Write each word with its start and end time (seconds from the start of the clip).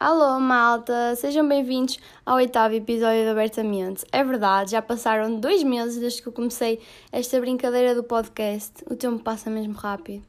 Alô, 0.00 0.40
malta! 0.40 1.14
Sejam 1.14 1.46
bem-vindos 1.46 1.98
ao 2.24 2.36
oitavo 2.36 2.74
episódio 2.74 3.22
de 3.22 3.28
Abertamente. 3.28 4.02
É 4.10 4.24
verdade, 4.24 4.70
já 4.70 4.80
passaram 4.80 5.38
dois 5.38 5.62
meses 5.62 6.00
desde 6.00 6.22
que 6.22 6.28
eu 6.28 6.32
comecei 6.32 6.80
esta 7.12 7.38
brincadeira 7.38 7.94
do 7.94 8.02
podcast. 8.02 8.82
O 8.90 8.96
tempo 8.96 9.22
passa 9.22 9.50
mesmo 9.50 9.74
rápido. 9.74 10.24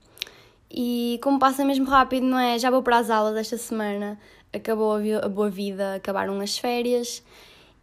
E 0.69 1.19
como 1.23 1.39
passa 1.39 1.63
mesmo 1.63 1.85
rápido, 1.85 2.25
não 2.25 2.37
é? 2.37 2.59
Já 2.59 2.69
vou 2.69 2.83
para 2.83 2.97
as 2.97 3.09
aulas 3.09 3.37
esta 3.37 3.57
semana. 3.57 4.19
Acabou 4.51 4.97
a, 5.23 5.29
boa 5.29 5.49
vida, 5.49 5.95
acabaram 5.95 6.39
as 6.41 6.57
férias. 6.57 7.23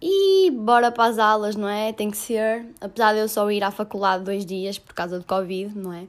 E 0.01 0.51
bora 0.51 0.91
para 0.91 1.11
as 1.11 1.19
aulas, 1.19 1.57
não 1.57 1.69
é? 1.69 1.93
Tem 1.93 2.11
que 2.11 2.17
ser. 2.17 2.67
Apesar 2.80 3.12
de 3.12 3.21
eu 3.21 3.29
só 3.29 3.50
ir 3.50 3.62
à 3.62 3.71
faculdade 3.71 4.25
dois 4.25 4.46
dias 4.46 4.79
por 4.79 4.95
causa 4.95 5.18
do 5.18 5.25
Covid, 5.25 5.76
não 5.76 5.93
é? 5.93 6.04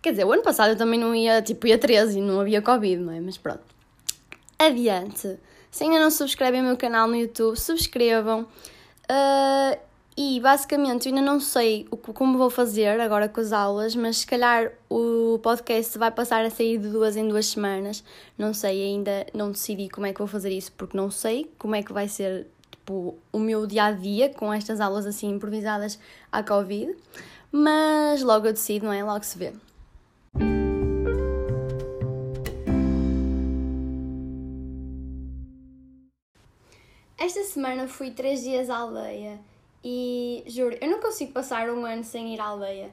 Quer 0.00 0.12
dizer, 0.12 0.24
o 0.24 0.32
ano 0.32 0.42
passado 0.42 0.70
eu 0.70 0.76
também 0.76 0.98
não 0.98 1.14
ia, 1.14 1.42
tipo, 1.42 1.66
ia 1.66 1.76
13 1.76 2.18
e 2.18 2.22
não 2.22 2.40
havia 2.40 2.62
Covid, 2.62 3.02
não 3.02 3.12
é? 3.12 3.20
Mas 3.20 3.36
pronto 3.36 3.76
adiante. 4.58 5.38
Se 5.70 5.84
ainda 5.84 6.00
não 6.00 6.10
subscrevem 6.10 6.60
o 6.60 6.64
meu 6.64 6.76
canal 6.76 7.06
no 7.06 7.16
YouTube, 7.16 7.56
subscrevam. 7.56 8.42
Uh, 8.42 9.78
e 10.16 10.40
basicamente 10.40 11.08
eu 11.08 11.14
ainda 11.14 11.24
não 11.24 11.38
sei 11.38 11.86
o, 11.90 11.96
como 11.96 12.38
vou 12.38 12.48
fazer 12.48 12.98
agora 12.98 13.28
com 13.28 13.40
as 13.40 13.52
aulas, 13.52 13.94
mas 13.94 14.18
se 14.18 14.26
calhar 14.26 14.72
o 14.88 15.38
podcast 15.42 15.98
vai 15.98 16.10
passar 16.10 16.42
a 16.44 16.50
sair 16.50 16.78
de 16.78 16.88
duas 16.88 17.16
em 17.16 17.28
duas 17.28 17.46
semanas. 17.46 18.02
Não 18.38 18.54
sei 18.54 18.82
ainda, 18.82 19.26
não 19.34 19.50
decidi 19.50 19.90
como 19.90 20.06
é 20.06 20.12
que 20.12 20.18
vou 20.18 20.26
fazer 20.26 20.50
isso 20.50 20.72
porque 20.72 20.96
não 20.96 21.10
sei 21.10 21.50
como 21.58 21.74
é 21.74 21.82
que 21.82 21.92
vai 21.92 22.08
ser 22.08 22.46
tipo, 22.86 23.18
o 23.32 23.38
meu 23.40 23.66
dia 23.66 23.86
a 23.86 23.90
dia 23.90 24.32
com 24.32 24.52
estas 24.52 24.80
aulas 24.80 25.06
assim 25.06 25.28
improvisadas 25.28 25.98
à 26.30 26.42
Covid. 26.42 26.96
Mas 27.50 28.22
logo 28.22 28.46
eu 28.46 28.52
decido, 28.52 28.86
não 28.86 28.92
é? 28.92 29.02
Logo 29.02 29.24
se 29.24 29.36
vê. 29.36 29.52
Esta 37.18 37.42
semana 37.42 37.88
fui 37.88 38.12
três 38.12 38.42
dias 38.42 38.70
à 38.70 38.76
aldeia 38.76 39.40
e 39.82 40.44
juro, 40.46 40.76
eu 40.80 40.88
não 40.88 41.00
consigo 41.00 41.32
passar 41.32 41.68
um 41.70 41.84
ano 41.84 42.04
sem 42.04 42.34
ir 42.34 42.40
à 42.40 42.44
aldeia 42.44 42.90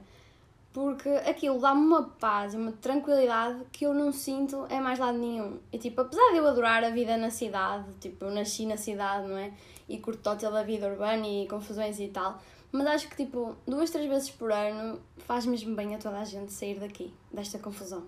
porque 0.71 1.09
aquilo 1.09 1.59
dá-me 1.59 1.85
uma 1.85 2.03
paz 2.03 2.55
uma 2.55 2.71
tranquilidade 2.71 3.63
que 3.71 3.85
eu 3.85 3.93
não 3.93 4.11
sinto 4.11 4.65
em 4.71 4.81
mais 4.81 4.97
lado 4.97 5.19
nenhum. 5.19 5.59
E 5.71 5.77
tipo, 5.77 6.01
apesar 6.01 6.31
de 6.31 6.37
eu 6.37 6.47
adorar 6.47 6.83
a 6.83 6.89
vida 6.89 7.15
na 7.15 7.29
cidade, 7.29 7.85
tipo, 8.01 8.25
eu 8.25 8.31
nasci 8.31 8.65
na 8.65 8.75
cidade, 8.75 9.27
não 9.27 9.37
é? 9.37 9.51
E 9.87 9.97
curto 9.99 10.21
total 10.21 10.51
da 10.51 10.63
vida 10.63 10.87
urbana 10.87 11.27
e 11.27 11.47
confusões 11.47 11.99
e 11.99 12.07
tal, 12.07 12.41
mas 12.71 12.87
acho 12.87 13.07
que 13.07 13.15
tipo, 13.15 13.55
duas, 13.67 13.91
três 13.91 14.09
vezes 14.09 14.31
por 14.31 14.51
ano 14.51 14.99
faz 15.19 15.45
mesmo 15.45 15.75
bem 15.75 15.93
a 15.93 15.97
toda 15.99 16.19
a 16.19 16.25
gente 16.25 16.51
sair 16.51 16.79
daqui, 16.79 17.13
desta 17.31 17.59
confusão. 17.59 18.03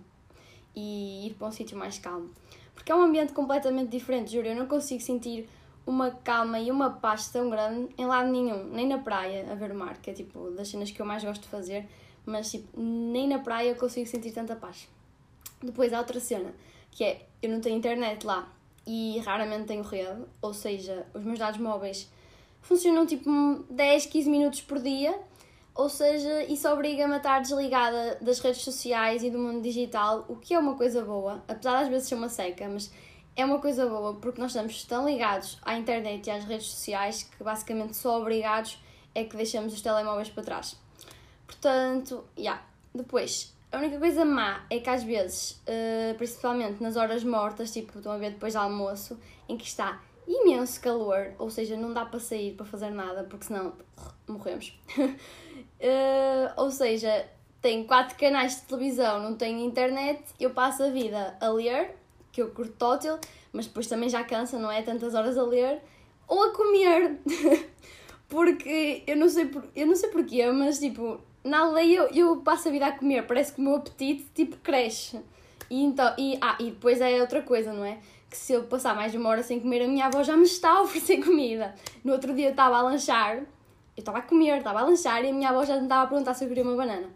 E 0.75 1.27
ir 1.27 1.33
para 1.35 1.47
um 1.47 1.51
sítio 1.51 1.77
mais 1.77 1.99
calmo. 1.99 2.31
Porque 2.73 2.91
é 2.91 2.95
um 2.95 3.01
ambiente 3.01 3.31
completamente 3.31 3.89
diferente, 3.89 4.31
juro, 4.31 4.47
eu 4.47 4.55
não 4.55 4.67
consigo 4.67 5.01
sentir 5.01 5.47
uma 5.85 6.09
calma 6.11 6.59
e 6.59 6.71
uma 6.71 6.89
paz 6.89 7.29
tão 7.29 7.49
grande 7.49 7.93
em 7.97 8.05
lado 8.05 8.29
nenhum, 8.29 8.65
nem 8.65 8.87
na 8.87 8.97
praia 8.97 9.51
a 9.51 9.55
ver 9.55 9.71
o 9.71 9.75
mar, 9.75 9.97
que 10.01 10.09
é 10.09 10.13
tipo 10.13 10.49
das 10.51 10.67
cenas 10.67 10.89
que 10.89 10.99
eu 10.99 11.05
mais 11.05 11.23
gosto 11.23 11.43
de 11.43 11.47
fazer, 11.47 11.87
mas 12.25 12.49
tipo, 12.49 12.67
nem 12.79 13.27
na 13.27 13.39
praia 13.39 13.69
eu 13.69 13.75
consigo 13.75 14.07
sentir 14.07 14.31
tanta 14.31 14.55
paz. 14.55 14.89
Depois 15.61 15.93
há 15.93 15.99
outra 15.99 16.19
cena, 16.19 16.53
que 16.89 17.03
é 17.03 17.27
eu 17.41 17.49
não 17.49 17.61
tenho 17.61 17.77
internet 17.77 18.25
lá 18.25 18.51
e 18.85 19.19
raramente 19.19 19.65
tenho 19.65 19.83
rede, 19.83 20.21
ou 20.41 20.53
seja, 20.53 21.05
os 21.13 21.23
meus 21.23 21.39
dados 21.39 21.59
móveis 21.59 22.09
funcionam 22.61 23.05
tipo 23.05 23.29
10, 23.69 24.05
15 24.07 24.29
minutos 24.29 24.61
por 24.61 24.79
dia, 24.79 25.17
ou 25.73 25.89
seja, 25.89 26.43
isso 26.43 26.67
obriga-me 26.69 27.13
a 27.13 27.17
estar 27.17 27.39
desligada 27.39 28.17
das 28.21 28.39
redes 28.39 28.61
sociais 28.61 29.23
e 29.23 29.29
do 29.29 29.37
mundo 29.37 29.61
digital, 29.61 30.25
o 30.27 30.35
que 30.35 30.53
é 30.53 30.59
uma 30.59 30.75
coisa 30.75 31.03
boa, 31.03 31.43
apesar 31.47 31.77
de 31.77 31.83
às 31.83 31.89
vezes 31.89 32.07
ser 32.07 32.15
uma 32.15 32.29
seca, 32.29 32.67
mas 32.69 32.91
é 33.35 33.43
uma 33.43 33.59
coisa 33.59 33.85
boa 33.85 34.15
porque 34.15 34.39
nós 34.39 34.51
estamos 34.51 34.83
tão 34.85 35.05
ligados 35.05 35.59
à 35.63 35.77
internet 35.77 36.27
e 36.27 36.31
às 36.31 36.45
redes 36.45 36.67
sociais 36.67 37.23
que 37.23 37.43
basicamente 37.43 37.97
só 37.97 38.19
obrigados 38.19 38.79
é 39.13 39.23
que 39.23 39.35
deixamos 39.35 39.73
os 39.73 39.81
telemóveis 39.81 40.29
para 40.29 40.43
trás. 40.43 40.77
Portanto, 41.45 42.23
já. 42.37 42.41
Yeah. 42.41 42.63
Depois, 42.93 43.53
a 43.71 43.77
única 43.77 43.99
coisa 43.99 44.23
má 44.23 44.65
é 44.69 44.79
que 44.79 44.89
às 44.89 45.03
vezes, 45.03 45.61
uh, 45.67 46.15
principalmente 46.17 46.81
nas 46.81 46.95
horas 46.95 47.23
mortas, 47.23 47.71
tipo, 47.71 47.97
estão 47.97 48.11
a 48.11 48.17
ver 48.17 48.31
depois 48.31 48.53
do 48.53 48.59
almoço, 48.59 49.19
em 49.49 49.57
que 49.57 49.65
está 49.65 50.01
imenso 50.27 50.81
calor, 50.81 51.33
ou 51.37 51.49
seja, 51.49 51.75
não 51.77 51.93
dá 51.93 52.05
para 52.05 52.19
sair 52.19 52.53
para 52.55 52.65
fazer 52.65 52.89
nada 52.89 53.23
porque 53.23 53.45
senão 53.45 53.73
morremos. 54.27 54.77
uh, 54.97 56.53
ou 56.57 56.71
seja, 56.71 57.27
tenho 57.61 57.85
quatro 57.85 58.17
canais 58.17 58.55
de 58.55 58.61
televisão, 58.67 59.19
não 59.19 59.35
tenho 59.35 59.59
internet, 59.59 60.23
eu 60.39 60.51
passo 60.51 60.83
a 60.83 60.89
vida 60.89 61.37
a 61.39 61.49
ler 61.49 61.95
que 62.31 62.41
eu 62.41 62.49
curto 62.51 62.73
tótil, 62.73 63.17
mas 63.53 63.65
depois 63.65 63.87
também 63.87 64.09
já 64.09 64.23
cansa, 64.23 64.59
não 64.59 64.69
é? 64.69 64.81
Tantas 64.81 65.15
horas 65.15 65.37
a 65.37 65.43
ler 65.43 65.81
ou 66.27 66.43
a 66.43 66.51
comer. 66.51 67.17
Porque 68.27 69.03
eu 69.07 69.15
não 69.15 69.29
sei, 69.29 69.45
por, 69.45 69.63
eu 69.75 69.87
não 69.87 69.95
sei 69.95 70.09
porquê, 70.09 70.45
mas 70.51 70.79
tipo, 70.79 71.21
na 71.45 71.59
aldeia 71.59 71.97
eu, 71.97 72.07
eu 72.09 72.37
passo 72.37 72.67
a 72.67 72.71
vida 72.71 72.87
a 72.87 72.91
comer, 72.91 73.25
parece 73.25 73.53
que 73.53 73.61
o 73.61 73.63
meu 73.63 73.75
apetite 73.75 74.25
tipo 74.33 74.57
cresce. 74.57 75.19
E, 75.69 75.83
então, 75.83 76.13
e, 76.17 76.37
ah, 76.41 76.57
e 76.59 76.71
depois 76.71 76.99
é 76.99 77.21
outra 77.21 77.41
coisa, 77.41 77.71
não 77.71 77.85
é? 77.85 77.99
Que 78.29 78.35
se 78.35 78.53
eu 78.53 78.63
passar 78.63 78.95
mais 78.95 79.11
de 79.11 79.17
uma 79.17 79.29
hora 79.29 79.43
sem 79.43 79.59
comer, 79.59 79.83
a 79.83 79.87
minha 79.87 80.05
avó 80.07 80.21
já 80.23 80.35
me 80.35 80.43
está 80.43 80.71
a 80.71 80.81
oferecer 80.81 81.23
comida. 81.23 81.73
No 82.03 82.11
outro 82.11 82.33
dia 82.33 82.47
eu 82.47 82.51
estava 82.51 82.77
a 82.77 82.81
lanchar, 82.81 83.37
eu 83.37 83.45
estava 83.97 84.17
a 84.17 84.21
comer, 84.21 84.57
estava 84.57 84.79
a 84.79 84.83
lanchar 84.83 85.23
e 85.23 85.29
a 85.29 85.33
minha 85.33 85.49
avó 85.49 85.63
já 85.63 85.77
me 85.77 85.83
estava 85.83 86.03
a 86.03 86.07
perguntar 86.07 86.33
se 86.33 86.43
eu 86.43 86.49
queria 86.49 86.63
uma 86.63 86.75
banana. 86.75 87.09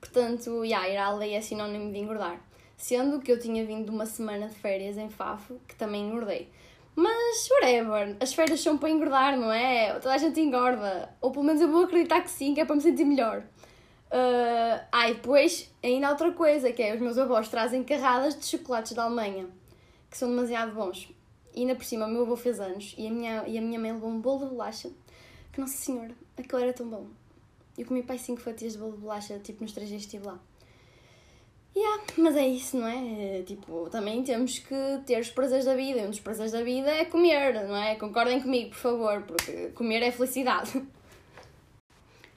Portanto, 0.00 0.64
yeah, 0.64 0.88
ir 0.88 0.96
à 0.96 1.06
aldeia 1.06 1.38
é 1.38 1.40
sinónimo 1.40 1.92
de 1.92 1.98
engordar 1.98 2.40
sendo 2.82 3.20
que 3.20 3.30
eu 3.30 3.38
tinha 3.38 3.64
vindo 3.64 3.84
de 3.84 3.90
uma 3.92 4.06
semana 4.06 4.48
de 4.48 4.56
férias 4.56 4.98
em 4.98 5.08
Fafo, 5.08 5.60
que 5.68 5.76
também 5.76 6.08
engordei. 6.08 6.48
Mas, 6.94 7.48
whatever, 7.50 8.16
as 8.20 8.34
férias 8.34 8.60
são 8.60 8.76
para 8.76 8.90
engordar, 8.90 9.38
não 9.38 9.50
é? 9.50 9.94
Toda 9.94 10.14
a 10.14 10.18
gente 10.18 10.40
engorda. 10.40 11.14
Ou 11.20 11.30
pelo 11.30 11.44
menos 11.44 11.60
eu 11.62 11.70
vou 11.70 11.84
acreditar 11.84 12.20
que 12.20 12.30
sim, 12.30 12.54
que 12.54 12.60
é 12.60 12.64
para 12.64 12.76
me 12.76 12.82
sentir 12.82 13.04
melhor. 13.04 13.42
Uh, 14.12 14.84
ah, 14.92 15.08
e 15.08 15.14
depois, 15.14 15.72
ainda 15.82 16.10
outra 16.10 16.30
coisa, 16.32 16.70
que 16.70 16.82
é 16.82 16.94
os 16.94 17.00
meus 17.00 17.16
avós 17.16 17.48
trazem 17.48 17.82
carradas 17.82 18.38
de 18.38 18.44
chocolates 18.44 18.92
da 18.92 19.04
Alemanha, 19.04 19.48
que 20.10 20.18
são 20.18 20.28
demasiado 20.28 20.74
bons. 20.74 21.08
E 21.54 21.60
ainda 21.60 21.74
por 21.74 21.84
cima, 21.84 22.06
o 22.06 22.10
meu 22.10 22.22
avô 22.22 22.36
fez 22.36 22.60
anos 22.60 22.94
e 22.98 23.06
a 23.06 23.10
minha, 23.10 23.44
e 23.46 23.56
a 23.56 23.62
minha 23.62 23.80
mãe 23.80 23.92
levou 23.92 24.10
um 24.10 24.20
bolo 24.20 24.40
de 24.40 24.50
bolacha, 24.50 24.90
que, 25.50 25.58
nossa 25.58 25.78
senhora, 25.78 26.14
aquilo 26.36 26.60
era 26.60 26.74
tão 26.74 26.86
bom. 26.88 27.06
Eu 27.76 27.86
comi 27.86 28.02
pai 28.02 28.18
5 28.18 28.38
fatias 28.38 28.74
de 28.74 28.78
bolo 28.78 28.92
de 28.92 28.98
bolacha, 28.98 29.38
tipo, 29.38 29.62
nos 29.62 29.72
três 29.72 29.88
dias 29.88 30.02
que 30.02 30.08
estive 30.08 30.26
lá. 30.26 30.38
Yeah, 31.74 32.04
mas 32.18 32.36
é 32.36 32.46
isso, 32.46 32.76
não 32.76 32.86
é? 32.86 33.38
é? 33.38 33.42
Tipo, 33.42 33.88
também 33.90 34.22
temos 34.22 34.58
que 34.58 34.74
ter 35.06 35.18
os 35.18 35.30
prazeres 35.30 35.64
da 35.64 35.74
vida. 35.74 36.00
E 36.00 36.06
um 36.06 36.10
dos 36.10 36.20
prazeres 36.20 36.52
da 36.52 36.62
vida 36.62 36.90
é 36.90 37.06
comer, 37.06 37.66
não 37.66 37.76
é? 37.76 37.94
Concordem 37.94 38.40
comigo, 38.40 38.70
por 38.70 38.78
favor, 38.78 39.22
porque 39.22 39.68
comer 39.70 40.02
é 40.02 40.10
felicidade. 40.10 40.82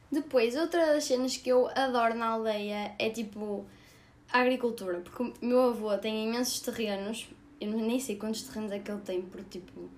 Depois, 0.10 0.56
outras 0.56 1.04
cenas 1.04 1.36
que 1.36 1.50
eu 1.50 1.68
adoro 1.76 2.16
na 2.16 2.28
aldeia 2.28 2.96
é 2.98 3.10
tipo 3.10 3.66
a 4.32 4.40
agricultura, 4.40 5.02
porque 5.02 5.24
o 5.24 5.34
meu 5.42 5.70
avô 5.70 5.98
tem 5.98 6.28
imensos 6.30 6.62
terrenos. 6.62 7.28
Eu 7.60 7.72
nem 7.72 8.00
sei 8.00 8.16
quantos 8.16 8.44
terrenos 8.44 8.72
é 8.72 8.80
que 8.80 8.90
ele 8.90 9.02
tem, 9.02 9.22
porque 9.22 9.60
tipo 9.60 9.90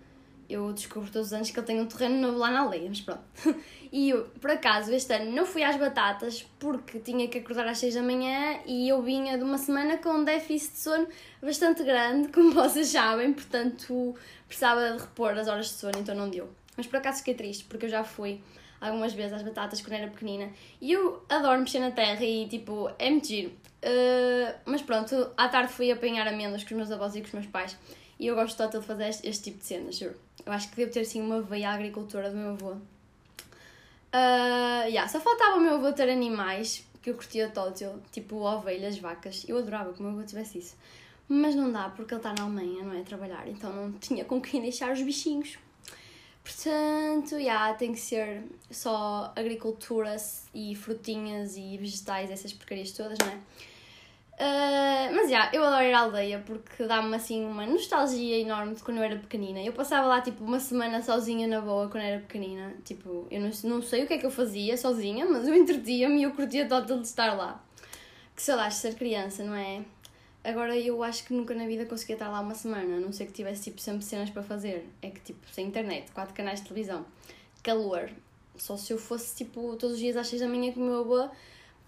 eu 0.50 0.72
descubro 0.72 1.12
todos 1.12 1.28
os 1.28 1.34
anos 1.34 1.52
que 1.52 1.60
ele 1.60 1.68
tem 1.68 1.80
um 1.80 1.86
terreno 1.86 2.20
novo 2.20 2.38
lá 2.38 2.50
na 2.50 2.62
aldeia, 2.62 2.88
mas 2.88 3.02
pronto. 3.02 3.22
E 3.90 4.10
eu, 4.10 4.26
por 4.42 4.52
acaso, 4.52 4.94
este 4.94 5.14
ano 5.14 5.32
não 5.32 5.46
fui 5.46 5.64
às 5.64 5.78
batatas 5.78 6.46
porque 6.60 7.00
tinha 7.00 7.26
que 7.30 7.38
acordar 7.38 7.68
às 7.68 7.78
6 7.78 7.96
da 7.96 8.02
manhã 8.02 8.60
e 8.66 8.90
eu 8.90 9.02
vinha 9.02 9.38
de 9.38 9.44
uma 9.46 9.58
semana 9.58 9.98
com 9.98 10.10
um 10.10 10.24
déficit 10.26 10.74
de 10.74 10.80
sono 10.80 11.08
bastante 11.42 11.84
grande, 11.84 12.28
como 12.28 12.52
vocês 12.54 12.90
sabem, 12.90 13.32
portanto 13.32 14.14
precisava 14.46 14.92
de 14.92 15.02
repor 15.02 15.32
as 15.38 15.48
horas 15.48 15.68
de 15.68 15.74
sono, 15.74 16.00
então 16.00 16.14
não 16.14 16.30
deu. 16.30 16.50
Mas 16.76 16.86
por 16.86 16.98
acaso 16.98 17.20
fiquei 17.20 17.34
triste 17.34 17.64
porque 17.64 17.86
eu 17.86 17.90
já 17.90 18.04
fui 18.04 18.42
algumas 18.82 19.14
vezes 19.14 19.34
às 19.34 19.42
batatas 19.42 19.82
quando 19.82 19.94
era 19.94 20.12
pequenina 20.12 20.50
e 20.82 20.92
eu 20.92 21.24
adoro 21.30 21.60
mexer 21.62 21.80
na 21.80 21.92
terra 21.92 22.24
e 22.26 22.46
tipo, 22.48 22.92
é 23.00 23.10
muito 23.10 23.28
giro. 23.28 23.52
Uh, 23.78 24.54
mas 24.66 24.82
pronto, 24.82 25.32
à 25.38 25.48
tarde 25.48 25.72
fui 25.72 25.92
apanhar 25.92 26.28
amêndoas 26.28 26.64
com 26.64 26.72
os 26.72 26.78
meus 26.78 26.92
avós 26.92 27.16
e 27.16 27.22
com 27.22 27.28
os 27.28 27.34
meus 27.34 27.46
pais 27.46 27.78
e 28.20 28.28
eu 28.28 28.36
gosto 28.36 28.58
total 28.58 28.82
de 28.82 28.88
fazer 28.88 29.10
este, 29.10 29.28
este 29.28 29.44
tipo 29.46 29.60
de 29.60 29.66
cenas, 29.66 29.98
juro. 29.98 30.16
Eu 30.46 30.52
acho 30.52 30.70
que 30.70 30.76
devo 30.76 30.92
ter 30.92 31.02
assim 31.02 31.22
uma 31.22 31.42
veia 31.42 31.72
agricultora 31.72 32.30
do 32.30 32.38
meu 32.38 32.52
avô. 32.52 32.72
Uh, 32.72 34.88
yeah, 34.88 35.08
só 35.08 35.20
faltava 35.20 35.58
o 35.58 35.60
meu 35.60 35.76
avô 35.76 35.92
ter 35.92 36.10
animais 36.10 36.86
que 37.02 37.10
eu 37.10 37.16
curtia 37.16 37.50
tótil, 37.50 38.02
tipo 38.12 38.38
ovelhas, 38.38 38.98
vacas. 38.98 39.46
Eu 39.48 39.58
adorava 39.58 39.94
que 39.94 40.00
o 40.00 40.04
meu 40.04 40.14
avô 40.14 40.24
tivesse 40.24 40.60
isso. 40.60 40.76
Mas 41.30 41.56
não 41.56 41.72
dá 41.72 41.90
porque 41.90 42.14
ele 42.14 42.20
está 42.20 42.34
na 42.34 42.44
Alemanha, 42.44 42.84
não 42.84 42.94
é? 42.94 43.02
A 43.02 43.04
trabalhar, 43.04 43.48
então 43.48 43.72
não 43.72 43.92
tinha 43.94 44.26
com 44.26 44.42
quem 44.42 44.62
deixar 44.62 44.92
os 44.92 45.02
bichinhos. 45.02 45.58
Portanto, 46.44 47.36
yeah, 47.36 47.74
tem 47.74 47.92
que 47.92 48.00
ser 48.00 48.44
só 48.72 49.34
agricultura 49.36 50.16
e 50.54 50.74
frutinhas 50.76 51.58
e 51.58 51.78
vegetais, 51.78 52.32
essas 52.32 52.54
porcarias 52.54 52.92
todas, 52.92 53.18
não 53.20 53.28
é? 53.28 53.38
Uh, 54.40 55.10
mas 55.16 55.32
já, 55.32 55.50
eu 55.52 55.64
adoro 55.64 55.84
ir 55.84 55.94
à 55.94 56.02
aldeia 56.02 56.44
porque 56.46 56.84
dá-me 56.86 57.16
assim 57.16 57.44
uma 57.44 57.66
nostalgia 57.66 58.38
enorme 58.38 58.76
de 58.76 58.84
quando 58.84 58.98
eu 58.98 59.04
era 59.04 59.16
pequenina. 59.18 59.60
Eu 59.64 59.74
passava 59.74 60.06
lá 60.06 60.22
tipo 60.22 60.44
uma 60.44 60.60
semana 60.60 61.02
sozinha 61.02 61.48
na 61.48 61.60
boa 61.60 61.90
quando 61.90 62.04
era 62.04 62.20
pequenina. 62.20 62.76
Tipo, 62.86 63.26
eu 63.32 63.42
não, 63.42 63.50
não 63.64 63.82
sei 63.82 64.04
o 64.04 64.08
que 64.08 64.14
é 64.14 64.18
que 64.20 64.26
eu 64.28 64.32
fazia 64.32 64.78
sozinha, 64.78 65.26
mas 65.26 65.48
eu 65.48 65.56
entretia-me 65.56 66.20
e 66.20 66.24
eu 66.24 66.32
curtia 66.32 66.68
total 66.68 67.00
de 67.00 67.08
estar 67.08 67.34
lá. 67.34 67.64
Que 68.36 68.44
saudades 68.44 68.76
de 68.76 68.82
ser 68.82 68.94
criança, 68.94 69.44
não 69.44 69.56
é? 69.56 69.84
Agora 70.44 70.78
eu 70.78 71.04
acho 71.04 71.26
que 71.26 71.34
nunca 71.34 71.56
na 71.56 71.66
vida 71.66 71.88
conseguia 71.88 72.16
estar 72.16 72.30
lá 72.30 72.40
uma 72.40 72.54
semana, 72.54 72.98
a 72.98 73.00
não 73.00 73.12
ser 73.12 73.26
que 73.26 73.34
tivesse 73.34 73.64
tipo 73.64 73.82
sempre 73.82 74.06
cenas 74.06 74.30
para 74.30 74.44
fazer. 74.44 74.88
É 75.02 75.10
que 75.10 75.20
tipo, 75.20 75.40
sem 75.52 75.66
internet, 75.66 76.12
quatro 76.12 76.36
canais 76.36 76.62
de 76.62 76.68
televisão, 76.68 77.04
calor. 77.64 78.12
Só 78.56 78.78
se 78.78 78.94
eu 78.94 79.00
fosse 79.00 79.36
tipo 79.36 79.76
todos 79.78 79.96
os 79.96 80.00
dias 80.00 80.16
às 80.16 80.28
seis 80.28 80.42
da 80.42 80.48
manhã 80.48 80.72
com 80.72 80.80
o 80.80 80.84
meu 80.84 81.00
avô 81.00 81.30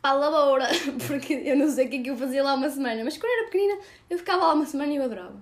a 0.02 0.14
lavoura, 0.14 0.68
porque 1.08 1.34
eu 1.34 1.58
não 1.58 1.70
sei 1.70 1.88
o 1.88 1.90
que 1.90 1.98
é 1.98 2.04
que 2.04 2.10
eu 2.10 2.18
fazia 2.18 2.44
lá 2.44 2.54
uma 2.54 2.70
semana, 2.70 3.04
mas 3.04 3.18
quando 3.18 3.32
era 3.32 3.46
pequenina 3.46 3.80
eu 4.10 4.18
ficava 4.18 4.48
lá 4.48 4.54
uma 4.54 4.66
semana 4.66 4.94
e 4.94 4.96
eu 4.96 5.04
adorava. 5.04 5.42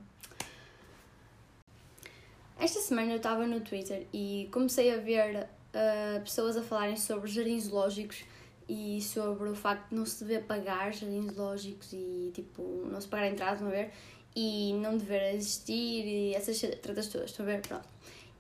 Esta 2.60 2.80
semana 2.80 3.12
eu 3.12 3.18
estava 3.18 3.46
no 3.46 3.62
Twitter 3.62 4.08
e 4.12 4.50
comecei 4.52 4.92
a 4.92 4.98
ver 4.98 5.44
uh, 5.46 6.22
pessoas 6.22 6.58
a 6.58 6.64
falarem 6.64 6.96
sobre 6.96 7.30
jardins 7.30 7.66
zoológicos 7.66 8.24
e 8.68 9.00
sobre 9.02 9.50
o 9.50 9.56
facto 9.56 9.90
de 9.90 9.96
não 9.96 10.06
se 10.06 10.24
dever 10.24 10.44
pagar 10.44 10.92
jardins 10.92 11.34
zoológicos 11.34 11.94
e 11.94 12.32
tipo, 12.34 12.64
não 12.92 13.00
se 13.00 13.08
pagar 13.08 13.26
a 13.26 13.30
entrada, 13.30 13.54
estão 13.54 13.68
a 13.68 13.72
ver? 13.72 13.92
E 14.36 14.74
não 14.74 14.98
dever 14.98 15.36
existir 15.36 16.04
e 16.06 16.34
essas 16.34 16.60
tratas 16.82 17.08
todas, 17.08 17.30
estão 17.30 17.46
a 17.46 17.50
ver? 17.50 17.62
Pronto. 17.62 17.88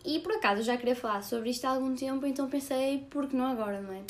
E 0.03 0.19
por 0.19 0.31
acaso 0.33 0.61
eu 0.61 0.65
já 0.65 0.77
queria 0.77 0.95
falar 0.95 1.21
sobre 1.21 1.51
isto 1.51 1.65
há 1.65 1.71
algum 1.71 1.95
tempo, 1.95 2.25
então 2.25 2.49
pensei, 2.49 3.05
por 3.09 3.27
que 3.27 3.35
não 3.35 3.45
agora, 3.45 3.81
não 3.81 3.93
é? 3.93 4.01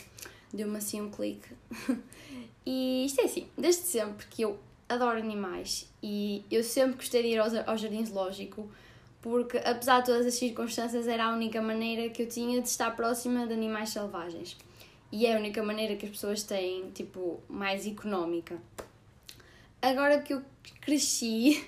Deu-me 0.53 0.77
assim 0.77 1.01
um 1.01 1.09
clique. 1.09 1.49
e 2.65 3.05
isto 3.05 3.21
é 3.21 3.25
assim, 3.25 3.47
desde 3.57 3.83
sempre 3.83 4.25
que 4.27 4.41
eu 4.41 4.59
adoro 4.88 5.17
animais 5.17 5.91
e 6.01 6.45
eu 6.49 6.63
sempre 6.63 6.95
gostei 6.95 7.21
de 7.21 7.27
ir 7.29 7.39
ao, 7.39 7.47
ao 7.65 7.77
jardim 7.77 8.03
porque, 9.21 9.57
apesar 9.57 9.99
de 9.99 10.05
todas 10.05 10.25
as 10.25 10.35
circunstâncias, 10.35 11.07
era 11.07 11.25
a 11.25 11.33
única 11.33 11.61
maneira 11.61 12.09
que 12.09 12.21
eu 12.21 12.29
tinha 12.29 12.61
de 12.61 12.67
estar 12.69 12.95
próxima 12.95 13.45
de 13.45 13.53
animais 13.53 13.89
selvagens. 13.89 14.55
E 15.11 15.25
é 15.25 15.35
a 15.35 15.39
única 15.39 15.63
maneira 15.63 15.95
que 15.95 16.05
as 16.05 16.11
pessoas 16.11 16.44
têm, 16.44 16.91
tipo, 16.91 17.41
mais 17.49 17.85
económica. 17.85 18.57
Agora 19.81 20.21
que 20.21 20.33
eu 20.33 20.41
cresci, 20.79 21.65